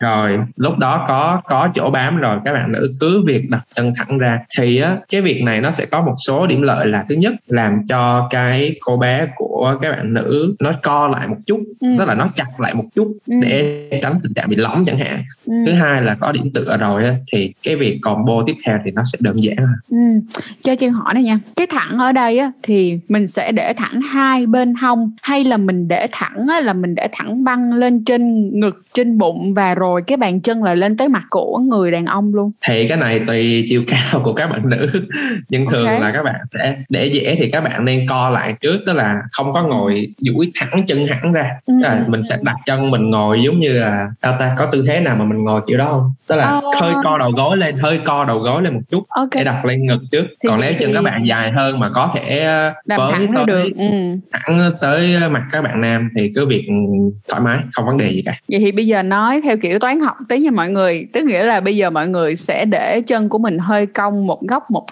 Rồi 0.00 0.38
lúc 0.56 0.78
đó 0.78 1.04
có 1.08 1.40
có 1.44 1.68
chỗ 1.74 1.90
bám 1.90 2.16
rồi 2.16 2.38
các 2.44 2.52
bạn 2.52 2.72
nữ 2.72 2.94
cứ 3.00 3.24
việc 3.26 3.50
đặt 3.50 3.64
chân 3.76 3.92
thẳng 3.96 4.18
ra. 4.18 4.40
Thì 4.58 4.78
á 4.78 4.96
cái 5.08 5.20
việc 5.20 5.42
này 5.42 5.60
nó 5.60 5.70
sẽ 5.70 5.86
có 5.86 6.02
một 6.02 6.14
số 6.26 6.46
điểm 6.46 6.62
lợi 6.62 6.86
là 6.86 7.04
thứ 7.08 7.14
nhất 7.14 7.34
làm 7.46 7.86
cho 7.88 8.28
cái 8.30 8.76
cô 8.80 8.96
bé 8.96 9.26
của 9.36 9.78
các 9.82 9.90
bạn 9.90 10.14
nữ 10.14 10.54
nó 10.60 10.72
co 10.82 11.08
lại 11.08 11.28
một 11.28 11.36
chút 11.46 11.60
ừ. 11.80 11.88
tức 11.98 12.04
là 12.08 12.14
nó 12.14 12.30
chặt 12.34 12.60
lại 12.60 12.74
một 12.74 12.84
chút 12.94 13.16
ừ. 13.26 13.34
để 13.42 13.88
tránh 14.02 14.20
tình 14.22 14.34
trạng 14.34 14.48
bị 14.48 14.56
lõm 14.56 14.84
chẳng 14.84 14.98
hạn 14.98 15.22
ừ. 15.46 15.54
thứ 15.66 15.72
hai 15.72 16.02
là 16.02 16.14
có 16.20 16.32
điểm 16.32 16.50
tựa 16.54 16.76
rồi 16.80 17.02
thì 17.32 17.52
cái 17.62 17.76
việc 17.76 17.98
combo 18.02 18.42
tiếp 18.46 18.54
theo 18.66 18.78
thì 18.84 18.90
nó 18.90 19.02
sẽ 19.12 19.18
đơn 19.22 19.36
giản 19.42 19.56
hơn 19.56 19.76
ừ. 19.90 20.36
cho 20.60 20.76
chân 20.76 20.92
hỏi 20.92 21.14
này 21.14 21.22
nha 21.22 21.38
cái 21.56 21.66
thẳng 21.70 21.98
ở 21.98 22.12
đây 22.12 22.38
á, 22.38 22.52
thì 22.62 22.98
mình 23.08 23.26
sẽ 23.26 23.52
để 23.52 23.72
thẳng 23.76 24.00
hai 24.00 24.46
bên 24.46 24.74
hông 24.74 25.12
hay 25.22 25.44
là 25.44 25.56
mình 25.56 25.88
để 25.88 26.06
thẳng 26.12 26.46
á, 26.48 26.60
là 26.60 26.72
mình 26.72 26.94
để 26.94 27.08
thẳng 27.12 27.44
băng 27.44 27.72
lên 27.72 28.04
trên 28.04 28.50
ngực 28.60 28.84
trên 28.94 29.18
bụng 29.18 29.54
và 29.54 29.74
rồi 29.74 30.02
cái 30.06 30.16
bàn 30.16 30.40
chân 30.40 30.62
là 30.62 30.74
lên 30.74 30.96
tới 30.96 31.08
mặt 31.08 31.24
của 31.30 31.58
người 31.58 31.90
đàn 31.90 32.06
ông 32.06 32.34
luôn 32.34 32.50
thì 32.68 32.88
cái 32.88 32.96
này 32.98 33.20
tùy 33.26 33.64
chiều 33.68 33.84
cao 33.86 34.20
của 34.24 34.32
các 34.32 34.50
bạn 34.50 34.68
nữ 34.68 34.86
nhưng 35.48 35.66
thường 35.70 35.86
okay. 35.86 36.00
là 36.00 36.12
các 36.12 36.22
bạn 36.22 36.40
sẽ 36.54 36.76
để 36.88 37.06
dễ 37.06 37.36
thì 37.38 37.50
các 37.50 37.64
bạn 37.64 37.84
nên 37.84 38.06
co 38.08 38.30
lại 38.30 38.54
trước 38.60 38.78
tức 38.86 38.92
là 38.92 39.22
không 39.32 39.52
có 39.52 39.62
ngồi 39.62 40.08
duỗi 40.18 40.52
thẳng 40.54 40.84
chân 40.86 41.06
hẳn 41.06 41.32
ra 41.32 41.50
ừ. 41.66 41.74
là 41.80 42.04
mình 42.08 42.22
sẽ 42.28 42.38
đặt 42.42 42.56
chân 42.66 42.90
mình 42.90 43.10
ngồi 43.10 43.42
giống 43.42 43.60
như 43.60 43.72
là 43.72 44.08
tao 44.20 44.36
ta 44.38 44.54
có 44.58 44.66
tư 44.66 44.84
thế 44.86 45.00
nào 45.00 45.16
mà 45.16 45.24
mình 45.24 45.44
ngồi 45.44 45.60
kiểu 45.66 45.78
đó 45.78 45.88
không 45.90 46.12
tức 46.26 46.36
là 46.36 46.56
oh. 46.56 46.76
hơi 46.80 46.92
co 47.04 47.18
đầu 47.18 47.30
gối 47.30 47.56
lên 47.56 47.78
hơi 47.78 48.00
co 48.04 48.24
đầu 48.24 48.38
gối 48.38 48.62
lên 48.62 48.74
một 48.74 48.80
chút 48.88 49.04
okay. 49.08 49.44
để 49.44 49.44
đặt 49.44 49.64
lên 49.64 49.86
ngực 49.86 50.00
trước 50.10 50.24
thì 50.42 50.48
còn 50.48 50.60
nếu 50.60 50.72
chân 50.78 50.88
thì... 50.88 50.94
các 50.94 51.04
bạn 51.04 51.26
dài 51.26 51.52
hơn 51.52 51.80
mà 51.80 51.90
có 51.94 52.10
thể 52.14 52.46
đâm 52.86 53.00
thẳng 53.12 53.26
tới, 53.34 53.44
được 53.46 53.70
ừ. 53.78 54.18
thẳng 54.32 54.72
tới 54.80 55.16
mặt 55.30 55.42
các 55.52 55.62
bạn 55.62 55.80
nam 55.80 56.10
thì 56.16 56.32
cứ 56.34 56.46
việc 56.46 56.68
thoải 57.28 57.42
mái 57.42 57.58
không 57.72 57.86
vấn 57.86 57.98
đề 57.98 58.10
gì 58.10 58.22
cả 58.26 58.34
vậy 58.48 58.60
thì 58.60 58.72
bây 58.72 58.86
giờ 58.86 59.02
nói 59.02 59.40
theo 59.44 59.56
kiểu 59.56 59.78
toán 59.78 60.00
học 60.00 60.16
tí 60.28 60.38
nha 60.38 60.50
mọi 60.50 60.70
người 60.70 61.06
tức 61.12 61.24
nghĩa 61.24 61.44
là 61.44 61.60
bây 61.60 61.76
giờ 61.76 61.90
mọi 61.90 62.08
người 62.08 62.36
sẽ 62.36 62.64
để 62.64 63.00
chân 63.06 63.28
của 63.28 63.38
mình 63.38 63.58
hơi 63.58 63.86
cong 63.86 64.26
một 64.26 64.42
góc 64.42 64.70
100 64.70 64.70
sáu 64.70 64.74
một 64.74 64.83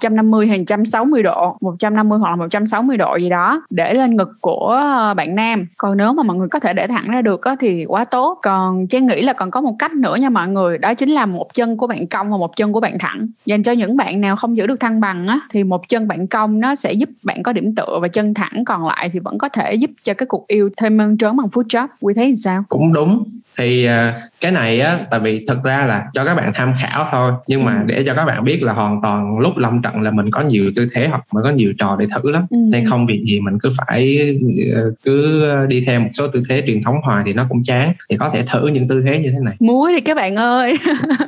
trăm 0.00 0.16
năm 0.16 0.30
mươi 0.30 0.46
hay 0.46 0.64
trăm 0.66 0.86
sáu 0.86 1.04
mươi 1.04 1.22
độ 1.22 1.56
một 1.60 1.74
trăm 1.78 1.94
năm 1.94 2.08
mươi 2.08 2.18
hoặc 2.18 2.30
là 2.30 2.36
một 2.36 2.46
trăm 2.50 2.66
sáu 2.66 2.82
mươi 2.82 2.96
độ 2.96 3.16
gì 3.16 3.28
đó 3.28 3.62
để 3.70 3.94
lên 3.94 4.16
ngực 4.16 4.28
của 4.40 4.66
ờ, 4.68 5.14
bạn 5.14 5.34
nam. 5.34 5.66
Còn 5.76 5.96
nếu 5.96 6.12
mà 6.12 6.22
mọi 6.22 6.36
người 6.36 6.48
có 6.48 6.60
thể 6.60 6.72
để 6.72 6.86
thẳng 6.86 7.08
ra 7.08 7.22
được 7.22 7.40
thì 7.60 7.84
quá 7.84 8.04
tốt. 8.04 8.38
Còn 8.42 8.86
trang 8.86 9.06
nghĩ 9.06 9.22
là 9.22 9.32
còn 9.32 9.50
có 9.50 9.60
một 9.60 9.76
cách 9.78 9.94
nữa 9.94 10.16
nha 10.16 10.30
mọi 10.30 10.48
người 10.48 10.78
đó 10.78 10.94
chính 10.94 11.10
là 11.10 11.26
một 11.26 11.54
chân 11.54 11.76
của 11.76 11.86
bạn 11.86 12.06
cong 12.06 12.30
và 12.30 12.36
một 12.36 12.56
chân 12.56 12.72
của 12.72 12.80
bạn 12.80 12.98
thẳng. 12.98 13.28
Dành 13.46 13.62
cho 13.62 13.72
những 13.72 13.96
bạn 13.96 14.20
nào 14.20 14.36
không 14.36 14.56
giữ 14.56 14.66
được 14.66 14.80
thăng 14.80 15.00
bằng 15.00 15.26
á 15.26 15.40
thì 15.50 15.64
một 15.64 15.88
chân 15.88 16.08
bạn 16.08 16.26
cong 16.26 16.60
nó 16.60 16.74
sẽ 16.74 16.92
giúp 16.92 17.08
bạn 17.22 17.42
có 17.42 17.52
điểm 17.52 17.74
tựa 17.74 17.98
và 18.02 18.08
chân 18.08 18.34
thẳng 18.34 18.64
còn 18.64 18.86
lại 18.86 19.10
thì 19.12 19.18
vẫn 19.18 19.38
có 19.38 19.48
thể 19.48 19.74
giúp 19.74 19.90
cho 20.02 20.14
cái 20.14 20.26
cuộc 20.26 20.46
yêu 20.46 20.70
thêm 20.76 20.96
mơn 20.96 21.18
trớn 21.18 21.36
bằng 21.36 21.46
foot 21.46 21.62
job 21.62 21.88
quý 22.00 22.14
thấy 22.14 22.36
sao? 22.36 22.64
Cũng 22.68 22.92
đúng. 22.92 23.24
Thì 23.58 23.86
uh, 23.86 24.14
cái 24.40 24.52
này 24.52 24.80
á 24.80 24.98
tại 25.10 25.20
vì 25.20 25.44
thực 25.48 25.62
ra 25.62 25.84
là 25.86 26.04
cho 26.14 26.24
các 26.24 26.34
bạn 26.34 26.52
tham 26.54 26.74
khảo 26.82 27.08
thôi 27.10 27.32
nhưng 27.46 27.64
mà 27.64 27.72
ừ. 27.72 27.84
để 27.86 28.04
cho 28.06 28.14
các 28.14 28.19
bạn 28.24 28.44
biết 28.44 28.62
là 28.62 28.72
hoàn 28.72 29.00
toàn 29.02 29.38
lúc 29.38 29.56
lâm 29.56 29.82
trận 29.82 30.00
là 30.00 30.10
mình 30.10 30.30
có 30.30 30.40
nhiều 30.40 30.72
tư 30.76 30.88
thế 30.92 31.08
hoặc 31.08 31.24
mình 31.32 31.44
có 31.44 31.50
nhiều 31.50 31.72
trò 31.78 31.96
để 32.00 32.06
thử 32.14 32.30
lắm. 32.30 32.46
Ừ. 32.50 32.58
nên 32.70 32.86
không 32.86 33.06
việc 33.06 33.22
gì 33.26 33.40
mình 33.40 33.58
cứ 33.62 33.68
phải 33.78 34.30
uh, 34.36 34.94
cứ 35.04 35.44
đi 35.68 35.84
theo 35.86 36.00
một 36.00 36.10
số 36.12 36.28
tư 36.28 36.42
thế 36.48 36.62
truyền 36.66 36.82
thống 36.82 36.96
hoài 37.02 37.22
thì 37.26 37.32
nó 37.32 37.46
cũng 37.48 37.62
chán. 37.62 37.92
Thì 38.10 38.16
có 38.16 38.30
thể 38.34 38.44
thử 38.52 38.66
những 38.66 38.88
tư 38.88 39.02
thế 39.06 39.18
như 39.18 39.30
thế 39.30 39.38
này. 39.42 39.56
Muối 39.60 39.92
thì 39.94 40.00
các 40.00 40.16
bạn 40.16 40.36
ơi. 40.36 40.78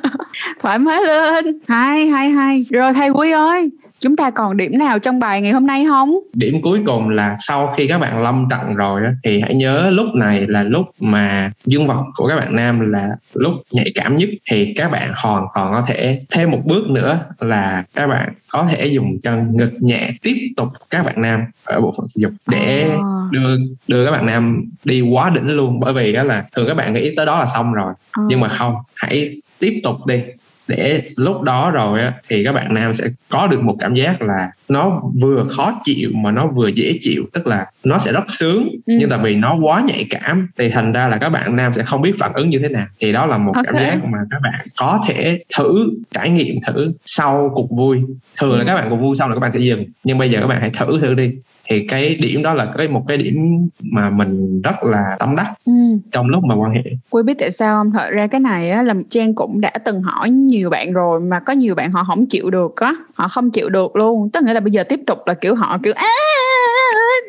Thoải 0.62 0.78
mái 0.78 1.00
lên. 1.06 1.58
Hay 1.68 2.06
hay 2.06 2.30
hay. 2.30 2.64
Rồi 2.70 2.92
thầy 2.92 3.10
quý 3.10 3.30
ơi 3.30 3.70
chúng 4.02 4.16
ta 4.16 4.30
còn 4.30 4.56
điểm 4.56 4.78
nào 4.78 4.98
trong 4.98 5.18
bài 5.18 5.40
ngày 5.40 5.52
hôm 5.52 5.66
nay 5.66 5.84
không? 5.88 6.18
Điểm 6.34 6.62
cuối 6.62 6.80
cùng 6.86 7.08
là 7.08 7.36
sau 7.38 7.74
khi 7.76 7.86
các 7.86 7.98
bạn 7.98 8.22
lâm 8.22 8.46
trận 8.50 8.74
rồi 8.74 9.02
á, 9.04 9.12
thì 9.24 9.40
hãy 9.40 9.54
nhớ 9.54 9.90
lúc 9.90 10.06
này 10.14 10.46
là 10.46 10.62
lúc 10.62 10.86
mà 11.00 11.52
dương 11.64 11.86
vật 11.86 12.04
của 12.14 12.28
các 12.28 12.36
bạn 12.36 12.56
nam 12.56 12.92
là 12.92 13.08
lúc 13.34 13.52
nhạy 13.72 13.92
cảm 13.94 14.16
nhất. 14.16 14.28
Thì 14.50 14.74
các 14.76 14.90
bạn 14.90 15.12
hoàn 15.16 15.46
toàn 15.54 15.72
có 15.72 15.84
thể 15.86 16.20
thêm 16.30 16.50
một 16.50 16.60
bước 16.64 16.86
nữa 16.90 17.18
là 17.40 17.84
các 17.94 18.06
bạn 18.06 18.34
có 18.48 18.66
thể 18.70 18.86
dùng 18.86 19.20
chân 19.22 19.56
ngực 19.56 19.72
nhẹ 19.80 20.10
tiếp 20.22 20.36
tục 20.56 20.68
các 20.90 21.02
bạn 21.02 21.22
nam 21.22 21.44
ở 21.64 21.80
bộ 21.80 21.94
phận 21.96 22.08
sinh 22.08 22.22
dục 22.22 22.32
để 22.46 22.88
à. 22.90 22.98
đưa 23.30 23.56
đưa 23.88 24.04
các 24.04 24.10
bạn 24.10 24.26
nam 24.26 24.64
đi 24.84 25.00
quá 25.00 25.30
đỉnh 25.30 25.48
luôn. 25.48 25.80
Bởi 25.80 25.92
vì 25.92 26.12
đó 26.12 26.22
là 26.22 26.44
thường 26.56 26.68
các 26.68 26.74
bạn 26.74 26.92
nghĩ 26.92 27.14
tới 27.16 27.26
đó 27.26 27.38
là 27.38 27.46
xong 27.54 27.72
rồi. 27.72 27.92
À. 28.12 28.22
nhưng 28.28 28.40
mà 28.40 28.48
không 28.48 28.74
hãy 28.96 29.40
tiếp 29.58 29.80
tục 29.84 30.06
đi 30.06 30.22
để 30.68 31.02
lúc 31.16 31.42
đó 31.42 31.70
rồi 31.70 32.00
á, 32.00 32.12
thì 32.28 32.44
các 32.44 32.52
bạn 32.52 32.74
nam 32.74 32.94
sẽ 32.94 33.04
có 33.28 33.46
được 33.46 33.60
một 33.60 33.76
cảm 33.80 33.94
giác 33.94 34.22
là 34.22 34.50
nó 34.68 35.02
vừa 35.22 35.46
khó 35.50 35.80
chịu 35.84 36.10
mà 36.14 36.30
nó 36.30 36.46
vừa 36.46 36.68
dễ 36.68 36.98
chịu 37.00 37.24
tức 37.32 37.46
là 37.46 37.66
nó 37.84 37.98
sẽ 37.98 38.12
rất 38.12 38.24
sướng 38.38 38.68
ừ. 38.86 38.94
nhưng 38.98 39.10
tại 39.10 39.18
vì 39.22 39.36
nó 39.36 39.56
quá 39.62 39.82
nhạy 39.86 40.06
cảm 40.10 40.48
thì 40.58 40.70
thành 40.70 40.92
ra 40.92 41.08
là 41.08 41.18
các 41.18 41.28
bạn 41.28 41.56
nam 41.56 41.72
sẽ 41.74 41.82
không 41.82 42.02
biết 42.02 42.12
phản 42.18 42.32
ứng 42.34 42.48
như 42.48 42.58
thế 42.58 42.68
nào 42.68 42.86
thì 43.00 43.12
đó 43.12 43.26
là 43.26 43.38
một 43.38 43.52
okay. 43.54 43.64
cảm 43.66 43.82
giác 43.82 44.04
mà 44.04 44.18
các 44.30 44.38
bạn 44.42 44.66
có 44.76 45.00
thể 45.06 45.44
thử 45.58 45.90
trải 46.14 46.30
nghiệm 46.30 46.56
thử 46.66 46.92
sau 47.04 47.50
cuộc 47.54 47.70
vui 47.70 48.00
thường 48.38 48.52
ừ. 48.52 48.58
là 48.58 48.64
các 48.64 48.74
bạn 48.74 48.90
cuộc 48.90 48.96
vui 48.96 49.16
xong 49.16 49.28
là 49.28 49.34
các 49.34 49.40
bạn 49.40 49.52
sẽ 49.54 49.60
dừng 49.60 49.84
nhưng 50.04 50.18
bây 50.18 50.30
giờ 50.30 50.40
các 50.40 50.46
bạn 50.46 50.60
hãy 50.60 50.70
thử 50.70 51.00
thử 51.00 51.14
đi 51.14 51.32
thì 51.68 51.86
cái 51.88 52.14
điểm 52.14 52.42
đó 52.42 52.54
là 52.54 52.72
cái 52.78 52.88
một 52.88 53.04
cái 53.08 53.16
điểm 53.16 53.68
mà 53.82 54.10
mình 54.10 54.62
rất 54.62 54.84
là 54.84 55.16
tâm 55.18 55.36
đắc 55.36 55.54
ừ. 55.64 55.72
trong 56.12 56.28
lúc 56.28 56.44
mà 56.44 56.54
quan 56.54 56.74
hệ 56.74 56.82
quý 57.10 57.22
biết 57.22 57.34
tại 57.38 57.50
sao 57.50 57.80
không 57.80 57.92
thật 57.92 58.10
ra 58.10 58.26
cái 58.26 58.40
này 58.40 58.70
á 58.70 58.82
là 58.82 58.94
trang 59.10 59.34
cũng 59.34 59.60
đã 59.60 59.72
từng 59.84 60.02
hỏi 60.02 60.30
nhiều 60.52 60.70
bạn 60.70 60.92
rồi 60.92 61.20
mà 61.20 61.40
có 61.40 61.52
nhiều 61.52 61.74
bạn 61.74 61.92
họ 61.92 62.04
không 62.06 62.26
chịu 62.26 62.50
được 62.50 62.76
á, 62.76 62.94
họ 63.14 63.28
không 63.28 63.50
chịu 63.50 63.68
được 63.68 63.96
luôn. 63.96 64.30
Tức 64.30 64.42
nghĩa 64.42 64.54
là 64.54 64.60
bây 64.60 64.70
giờ 64.70 64.82
tiếp 64.82 65.00
tục 65.06 65.18
là 65.26 65.34
kiểu 65.34 65.54
họ 65.54 65.78
kiểu, 65.82 65.92
á, 65.96 66.06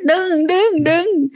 đừng 0.08 0.48
đừng 0.48 0.84
đừng. 0.84 1.28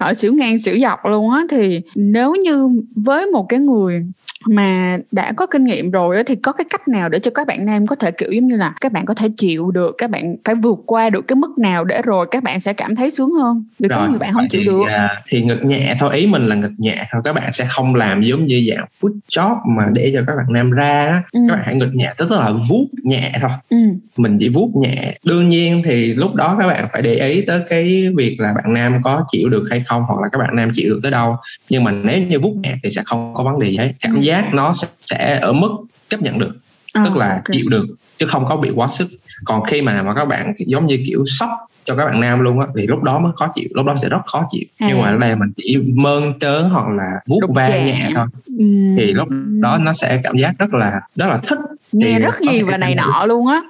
Họ 0.00 0.14
xỉu 0.14 0.32
ngang 0.32 0.58
xỉu 0.58 0.78
dọc 0.82 1.06
luôn 1.06 1.30
á. 1.30 1.42
Thì 1.50 1.80
nếu 1.94 2.34
như 2.34 2.68
với 2.96 3.26
một 3.26 3.46
cái 3.48 3.60
người 3.60 4.06
mà 4.46 4.98
đã 5.12 5.32
có 5.32 5.46
kinh 5.46 5.64
nghiệm 5.64 5.90
rồi 5.90 6.24
thì 6.24 6.36
có 6.36 6.52
cái 6.52 6.64
cách 6.70 6.88
nào 6.88 7.08
để 7.08 7.18
cho 7.18 7.30
các 7.34 7.46
bạn 7.46 7.66
nam 7.66 7.86
có 7.86 7.96
thể 7.96 8.10
kiểu 8.10 8.32
giống 8.32 8.46
như 8.46 8.56
là 8.56 8.74
các 8.80 8.92
bạn 8.92 9.06
có 9.06 9.14
thể 9.14 9.28
chịu 9.36 9.70
được 9.70 9.94
các 9.98 10.10
bạn 10.10 10.36
phải 10.44 10.54
vượt 10.54 10.78
qua 10.86 11.10
được 11.10 11.28
cái 11.28 11.36
mức 11.36 11.58
nào 11.58 11.84
để 11.84 12.02
rồi 12.02 12.26
các 12.30 12.42
bạn 12.42 12.60
sẽ 12.60 12.72
cảm 12.72 12.96
thấy 12.96 13.10
sướng 13.10 13.30
hơn? 13.30 13.64
Vì 13.78 13.88
rồi, 13.88 13.98
có 13.98 14.08
nhiều 14.08 14.18
bạn 14.18 14.32
không 14.32 14.48
chịu 14.50 14.62
được. 14.66 14.82
à, 14.88 15.22
thì 15.28 15.42
ngực 15.42 15.64
nhẹ 15.64 15.94
thôi 15.98 16.16
ý 16.16 16.26
mình 16.26 16.46
là 16.46 16.54
ngực 16.56 16.72
nhẹ 16.78 17.06
thôi 17.12 17.22
các 17.24 17.32
bạn 17.32 17.52
sẽ 17.52 17.66
không 17.70 17.94
làm 17.94 18.22
giống 18.22 18.46
như 18.46 18.68
dạng 18.70 18.86
foot 19.00 19.18
job 19.30 19.56
mà 19.76 19.86
để 19.92 20.12
cho 20.14 20.22
các 20.26 20.36
bạn 20.36 20.46
nam 20.52 20.70
ra 20.70 21.22
ừ. 21.32 21.40
các 21.48 21.54
bạn 21.54 21.62
hãy 21.64 21.74
ngực 21.74 21.90
nhẹ 21.94 22.14
tức 22.18 22.30
là 22.30 22.52
vuốt 22.68 22.86
nhẹ 23.02 23.32
thôi. 23.40 23.50
Ừ. 23.68 23.76
mình 24.16 24.38
chỉ 24.40 24.48
vuốt 24.48 24.70
nhẹ. 24.74 25.14
Đương 25.24 25.48
nhiên 25.48 25.82
thì 25.84 26.14
lúc 26.14 26.34
đó 26.34 26.56
các 26.60 26.66
bạn 26.66 26.88
phải 26.92 27.02
để 27.02 27.14
ý 27.14 27.42
tới 27.42 27.60
cái 27.68 28.12
việc 28.16 28.36
là 28.40 28.52
bạn 28.52 28.72
nam 28.72 29.00
có 29.02 29.24
chịu 29.32 29.48
được 29.48 29.66
hay 29.70 29.84
không 29.86 30.02
hoặc 30.08 30.20
là 30.22 30.28
các 30.32 30.38
bạn 30.38 30.56
nam 30.56 30.70
chịu 30.74 30.88
được 30.90 31.00
tới 31.02 31.10
đâu. 31.10 31.36
Nhưng 31.70 31.84
mà 31.84 31.92
nếu 31.92 32.22
như 32.22 32.38
vuốt 32.38 32.54
nhẹ 32.62 32.74
thì 32.82 32.90
sẽ 32.90 33.02
không 33.04 33.34
có 33.34 33.44
vấn 33.44 33.58
đề 33.58 33.70
gì 33.70 33.76
hết. 33.76 33.92
Cảm 34.00 34.14
ừ. 34.14 34.20
giác 34.20 34.29
giác 34.30 34.50
nó 34.54 34.72
sẽ 35.10 35.38
ở 35.42 35.52
mức 35.52 35.68
chấp 36.10 36.22
nhận 36.22 36.38
được. 36.38 36.52
À, 36.92 37.02
tức 37.04 37.16
là 37.16 37.28
okay. 37.28 37.42
chịu 37.52 37.68
được 37.68 37.86
chứ 38.16 38.26
không 38.26 38.44
có 38.48 38.56
bị 38.56 38.70
quá 38.74 38.88
sức. 38.90 39.08
Còn 39.44 39.64
khi 39.64 39.82
mà 39.82 40.02
mà 40.02 40.14
các 40.14 40.24
bạn 40.24 40.54
giống 40.58 40.86
như 40.86 40.98
kiểu 41.06 41.24
sốc 41.26 41.50
cho 41.84 41.96
các 41.96 42.04
bạn 42.06 42.20
nam 42.20 42.40
luôn 42.40 42.60
á 42.60 42.66
thì 42.76 42.86
lúc 42.86 43.02
đó 43.02 43.18
mới 43.18 43.32
khó 43.36 43.48
chịu 43.54 43.68
lúc 43.70 43.86
đó 43.86 43.94
sẽ 44.02 44.08
rất 44.08 44.20
khó 44.26 44.46
chịu. 44.50 44.64
À. 44.78 44.86
nhưng 44.88 45.02
mà 45.02 45.08
ở 45.08 45.18
đây 45.18 45.36
mình 45.36 45.52
chỉ 45.56 45.76
mơn 45.94 46.32
trớn 46.40 46.70
hoặc 46.70 46.88
là 46.88 47.10
vuốt 47.26 47.40
ve 47.54 47.84
nhẹ 47.86 48.10
thôi. 48.14 48.26
Ừ. 48.58 48.64
thì 48.98 49.12
lúc 49.12 49.28
đó 49.60 49.78
nó 49.78 49.92
sẽ 49.92 50.20
cảm 50.24 50.36
giác 50.36 50.52
rất 50.58 50.74
là 50.74 51.00
rất 51.16 51.26
là 51.26 51.40
thích. 51.42 51.58
Nghe 51.92 52.12
thì 52.12 52.24
rất 52.24 52.34
gì 52.40 52.62
và 52.70 52.76
này 52.76 52.94
nọ 52.94 53.26
luôn 53.26 53.46
á. 53.46 53.60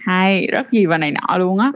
Hay 0.00 0.46
rất 0.46 0.72
gì 0.72 0.86
và 0.86 0.98
này 0.98 1.12
nọ 1.12 1.38
luôn 1.38 1.58
á 1.58 1.72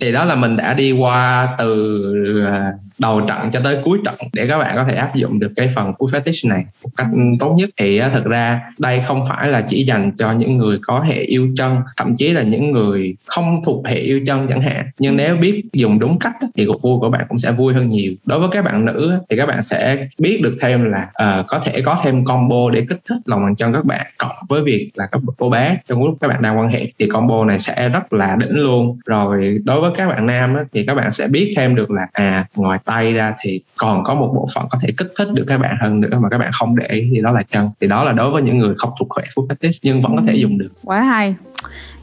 thì 0.00 0.12
đó 0.12 0.24
là 0.24 0.34
mình 0.34 0.56
đã 0.56 0.74
đi 0.74 0.92
qua 0.92 1.48
từ 1.58 2.44
à, 2.46 2.72
đầu 2.98 3.20
trận 3.20 3.50
cho 3.52 3.60
tới 3.64 3.76
cuối 3.84 3.98
trận 4.04 4.14
để 4.32 4.46
các 4.48 4.58
bạn 4.58 4.76
có 4.76 4.84
thể 4.88 4.94
áp 4.94 5.14
dụng 5.14 5.38
được 5.38 5.52
cái 5.56 5.70
phần 5.74 5.92
push 5.98 6.14
fetish 6.14 6.48
này 6.48 6.64
một 6.84 6.90
cách 6.96 7.06
tốt 7.38 7.54
nhất. 7.58 7.70
Thì 7.76 8.00
thực 8.12 8.24
ra 8.24 8.60
đây 8.78 9.02
không 9.06 9.24
phải 9.28 9.48
là 9.48 9.60
chỉ 9.60 9.84
dành 9.84 10.12
cho 10.18 10.32
những 10.32 10.56
người 10.56 10.78
có 10.82 11.00
hệ 11.00 11.20
yêu 11.20 11.48
chân 11.56 11.76
thậm 11.96 12.12
chí 12.18 12.32
là 12.32 12.42
những 12.42 12.70
người 12.70 13.16
không 13.26 13.62
thuộc 13.64 13.86
hệ 13.86 13.96
yêu 13.96 14.20
chân 14.26 14.46
chẳng 14.48 14.62
hạn. 14.62 14.86
Nhưng 14.98 15.16
nếu 15.16 15.36
biết 15.36 15.62
dùng 15.72 15.98
đúng 15.98 16.18
cách 16.18 16.34
thì 16.56 16.66
cuộc 16.66 16.82
vui 16.82 16.98
của 17.00 17.10
bạn 17.10 17.26
cũng 17.28 17.38
sẽ 17.38 17.52
vui 17.52 17.74
hơn 17.74 17.88
nhiều. 17.88 18.12
Đối 18.24 18.38
với 18.38 18.48
các 18.52 18.64
bạn 18.64 18.84
nữ 18.84 19.18
thì 19.30 19.36
các 19.36 19.46
bạn 19.46 19.62
sẽ 19.70 20.06
biết 20.18 20.40
được 20.42 20.56
thêm 20.60 20.84
là 20.84 21.02
uh, 21.02 21.46
có 21.48 21.58
thể 21.64 21.82
có 21.84 22.00
thêm 22.02 22.24
combo 22.24 22.70
để 22.72 22.86
kích 22.88 23.00
thích 23.08 23.18
lòng 23.24 23.42
bàn 23.42 23.54
chân 23.54 23.72
các 23.72 23.84
bạn 23.84 24.06
cộng 24.18 24.36
với 24.48 24.62
việc 24.62 24.90
là 24.94 25.06
các 25.12 25.22
cô 25.38 25.50
bé 25.50 25.78
trong 25.88 26.04
lúc 26.04 26.16
các 26.20 26.28
bạn 26.28 26.42
đang 26.42 26.58
quan 26.58 26.68
hệ 26.68 26.92
thì 26.98 27.06
combo 27.08 27.44
này 27.44 27.58
sẽ 27.58 27.88
rất 27.88 28.12
là 28.12 28.36
đỉnh 28.40 28.56
luôn. 28.56 28.98
Rồi 29.06 29.37
đối 29.64 29.80
với 29.80 29.90
các 29.96 30.08
bạn 30.08 30.26
nam 30.26 30.56
thì 30.72 30.84
các 30.86 30.94
bạn 30.94 31.10
sẽ 31.10 31.28
biết 31.28 31.52
thêm 31.56 31.74
được 31.74 31.90
là 31.90 32.06
à 32.12 32.46
ngoài 32.54 32.78
tay 32.84 33.12
ra 33.12 33.34
thì 33.40 33.60
còn 33.76 34.04
có 34.04 34.14
một 34.14 34.32
bộ 34.34 34.48
phận 34.54 34.66
có 34.70 34.78
thể 34.82 34.92
kích 34.96 35.12
thích 35.18 35.28
được 35.32 35.44
các 35.48 35.58
bạn 35.58 35.76
hơn 35.80 36.00
nữa 36.00 36.18
mà 36.20 36.28
các 36.28 36.38
bạn 36.38 36.50
không 36.52 36.76
để 36.76 37.08
thì 37.12 37.20
đó 37.20 37.32
là 37.32 37.42
chân. 37.42 37.70
Thì 37.80 37.86
đó 37.86 38.04
là 38.04 38.12
đối 38.12 38.30
với 38.30 38.42
những 38.42 38.58
người 38.58 38.74
không 38.78 38.92
thuộc 38.98 39.08
hệ 39.18 39.24
food 39.34 39.46
fetish 39.46 39.78
nhưng 39.82 40.02
vẫn 40.02 40.16
có 40.16 40.22
thể 40.26 40.34
dùng 40.34 40.58
được. 40.58 40.70
Quá 40.84 41.02
hay 41.02 41.34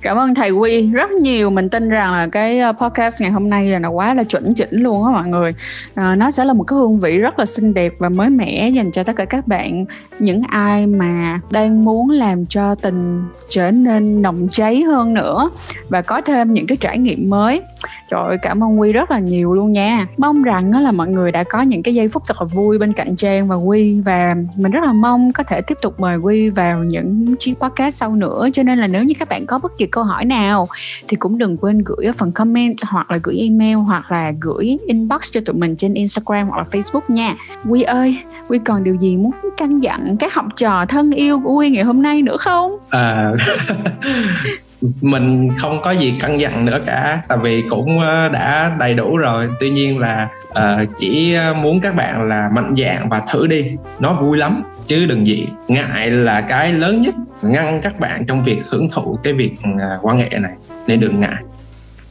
Cảm 0.05 0.17
ơn 0.17 0.35
thầy 0.35 0.51
Quy 0.51 0.87
rất 0.91 1.11
nhiều. 1.11 1.49
Mình 1.49 1.69
tin 1.69 1.89
rằng 1.89 2.13
là 2.13 2.27
cái 2.27 2.59
ờ, 2.59 2.71
podcast 2.71 3.21
ngày 3.21 3.31
hôm 3.31 3.49
nay 3.49 3.67
là 3.67 3.79
nó 3.79 3.89
quá 3.89 4.13
là 4.13 4.23
chuẩn 4.23 4.53
chỉnh 4.53 4.69
luôn 4.71 5.05
á 5.05 5.11
mọi 5.11 5.27
người. 5.27 5.53
À, 5.95 6.15
nó 6.15 6.31
sẽ 6.31 6.45
là 6.45 6.53
một 6.53 6.63
cái 6.63 6.79
hương 6.79 6.99
vị 6.99 7.17
rất 7.17 7.39
là 7.39 7.45
xinh 7.45 7.73
đẹp 7.73 7.91
và 7.99 8.09
mới 8.09 8.29
mẻ 8.29 8.69
dành 8.69 8.91
cho 8.91 9.03
tất 9.03 9.15
cả 9.15 9.25
các 9.25 9.47
bạn 9.47 9.85
những 10.19 10.41
ai 10.47 10.87
mà 10.87 11.39
đang 11.51 11.85
muốn 11.85 12.09
làm 12.09 12.45
cho 12.45 12.75
tình 12.75 13.23
trở 13.49 13.71
nên 13.71 14.21
nồng 14.21 14.47
cháy 14.51 14.81
hơn 14.81 15.13
nữa 15.13 15.49
và 15.89 16.01
có 16.01 16.21
thêm 16.21 16.53
những 16.53 16.67
cái 16.67 16.77
trải 16.77 16.97
nghiệm 16.97 17.29
mới. 17.29 17.61
Trời 18.09 18.23
ơi, 18.27 18.37
cảm 18.41 18.63
ơn 18.63 18.79
Quy 18.79 18.91
rất 18.91 19.11
là 19.11 19.19
nhiều 19.19 19.53
luôn 19.53 19.71
nha. 19.71 20.07
Mong 20.17 20.43
rằng 20.43 20.83
là 20.83 20.91
mọi 20.91 21.07
người 21.07 21.31
đã 21.31 21.43
có 21.43 21.61
những 21.61 21.83
cái 21.83 21.95
giây 21.95 22.09
phút 22.09 22.23
thật 22.27 22.41
là 22.41 22.45
vui 22.45 22.77
bên 22.77 22.93
cạnh 22.93 23.15
Trang 23.15 23.47
và 23.47 23.55
Quy 23.55 24.01
và 24.01 24.35
mình 24.57 24.71
rất 24.71 24.83
là 24.83 24.93
mong 24.93 25.31
có 25.31 25.43
thể 25.43 25.61
tiếp 25.61 25.77
tục 25.81 25.99
mời 25.99 26.17
Quy 26.17 26.49
vào 26.49 26.83
những 26.83 27.35
chiếc 27.39 27.53
podcast 27.59 27.95
sau 27.95 28.15
nữa. 28.15 28.47
Cho 28.53 28.63
nên 28.63 28.79
là 28.79 28.87
nếu 28.87 29.03
như 29.03 29.13
các 29.19 29.29
bạn 29.29 29.45
có 29.45 29.59
bất 29.59 29.77
kỳ 29.77 29.85
câu 29.95 30.03
hỏi 30.03 30.25
nào 30.25 30.67
thì 31.07 31.17
cũng 31.17 31.37
đừng 31.37 31.57
quên 31.57 31.83
gửi 31.85 32.05
ở 32.05 32.13
phần 32.17 32.31
comment 32.31 32.75
hoặc 32.87 33.11
là 33.11 33.19
gửi 33.23 33.37
email 33.37 33.75
hoặc 33.75 34.11
là 34.11 34.31
gửi 34.41 34.77
inbox 34.87 35.31
cho 35.31 35.41
tụi 35.45 35.55
mình 35.55 35.75
trên 35.75 35.93
Instagram 35.93 36.47
hoặc 36.47 36.57
là 36.57 36.63
Facebook 36.71 37.01
nha. 37.07 37.35
Quy 37.69 37.81
ơi, 37.81 38.17
Quy 38.47 38.59
còn 38.65 38.83
điều 38.83 38.95
gì 38.95 39.17
muốn 39.17 39.31
căn 39.57 39.79
dặn 39.79 40.17
các 40.17 40.33
học 40.33 40.45
trò 40.55 40.85
thân 40.85 41.11
yêu 41.11 41.39
của 41.39 41.53
Quy 41.53 41.69
ngày 41.69 41.83
hôm 41.83 42.01
nay 42.01 42.21
nữa 42.21 42.37
không? 42.37 42.77
À, 42.89 43.31
mình 45.01 45.49
không 45.57 45.81
có 45.83 45.91
gì 45.91 46.13
căng 46.19 46.39
dặn 46.39 46.65
nữa 46.65 46.79
cả 46.85 47.21
tại 47.27 47.37
vì 47.37 47.63
cũng 47.69 47.99
ờ, 47.99 48.29
đã 48.29 48.75
đầy 48.79 48.93
đủ 48.93 49.17
rồi. 49.17 49.49
Tuy 49.59 49.69
nhiên 49.69 49.99
là 49.99 50.29
uh, 50.49 50.89
chỉ 50.97 51.33
ờ, 51.33 51.53
muốn 51.53 51.81
các 51.81 51.95
bạn 51.95 52.23
là 52.23 52.49
mạnh 52.53 52.73
dạn 52.77 53.09
và 53.09 53.21
thử 53.31 53.47
đi. 53.47 53.71
Nó 53.99 54.13
vui 54.13 54.37
lắm 54.37 54.63
chứ 54.87 55.05
đừng 55.05 55.27
gì 55.27 55.47
ngại 55.67 56.11
là 56.11 56.41
cái 56.41 56.73
lớn 56.73 56.99
nhất 56.99 57.15
ngăn 57.41 57.81
các 57.83 57.99
bạn 57.99 58.25
trong 58.25 58.43
việc 58.43 58.61
hưởng 58.69 58.89
thụ 58.89 59.19
cái 59.23 59.33
việc 59.33 59.53
uh, 59.73 60.05
quan 60.05 60.17
hệ 60.17 60.29
này. 60.29 60.53
Nên 60.87 60.99
đừng 60.99 61.19
ngại 61.19 61.43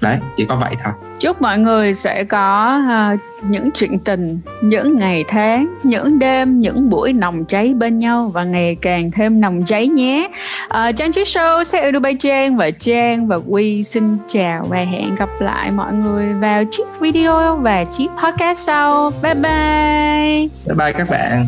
đấy 0.04 0.18
chỉ 0.36 0.44
có 0.48 0.56
vậy 0.56 0.74
thôi. 0.84 0.92
Chúc 1.18 1.42
mọi 1.42 1.58
người 1.58 1.94
sẽ 1.94 2.24
có 2.24 2.80
uh, 3.14 3.20
những 3.50 3.70
chuyện 3.74 3.98
tình 3.98 4.40
những 4.62 4.98
ngày 4.98 5.24
tháng 5.28 5.74
những 5.82 6.18
đêm 6.18 6.60
những 6.60 6.90
buổi 6.90 7.12
nồng 7.12 7.44
cháy 7.44 7.74
bên 7.74 7.98
nhau 7.98 8.30
và 8.34 8.44
ngày 8.44 8.76
càng 8.80 9.10
thêm 9.10 9.40
nồng 9.40 9.64
cháy 9.64 9.88
nhé. 9.88 10.28
Uh, 10.64 10.96
trang 10.96 11.12
trí 11.12 11.22
show 11.22 11.64
sẽ 11.64 11.92
Dubai 11.92 12.14
Trang 12.14 12.56
và 12.56 12.70
Trang 12.70 13.28
và 13.28 13.36
Quy 13.48 13.82
xin 13.82 14.16
chào 14.26 14.66
và 14.68 14.78
hẹn 14.78 15.14
gặp 15.14 15.28
lại 15.38 15.70
mọi 15.70 15.92
người 15.92 16.32
vào 16.32 16.64
chiếc 16.70 16.84
video 17.00 17.56
và 17.56 17.84
chiếc 17.84 18.08
podcast 18.24 18.58
sau. 18.58 19.12
Bye 19.22 19.34
bye. 19.34 20.48
Bye 20.66 20.76
bye 20.76 20.92
các 20.92 21.10
bạn 21.10 21.46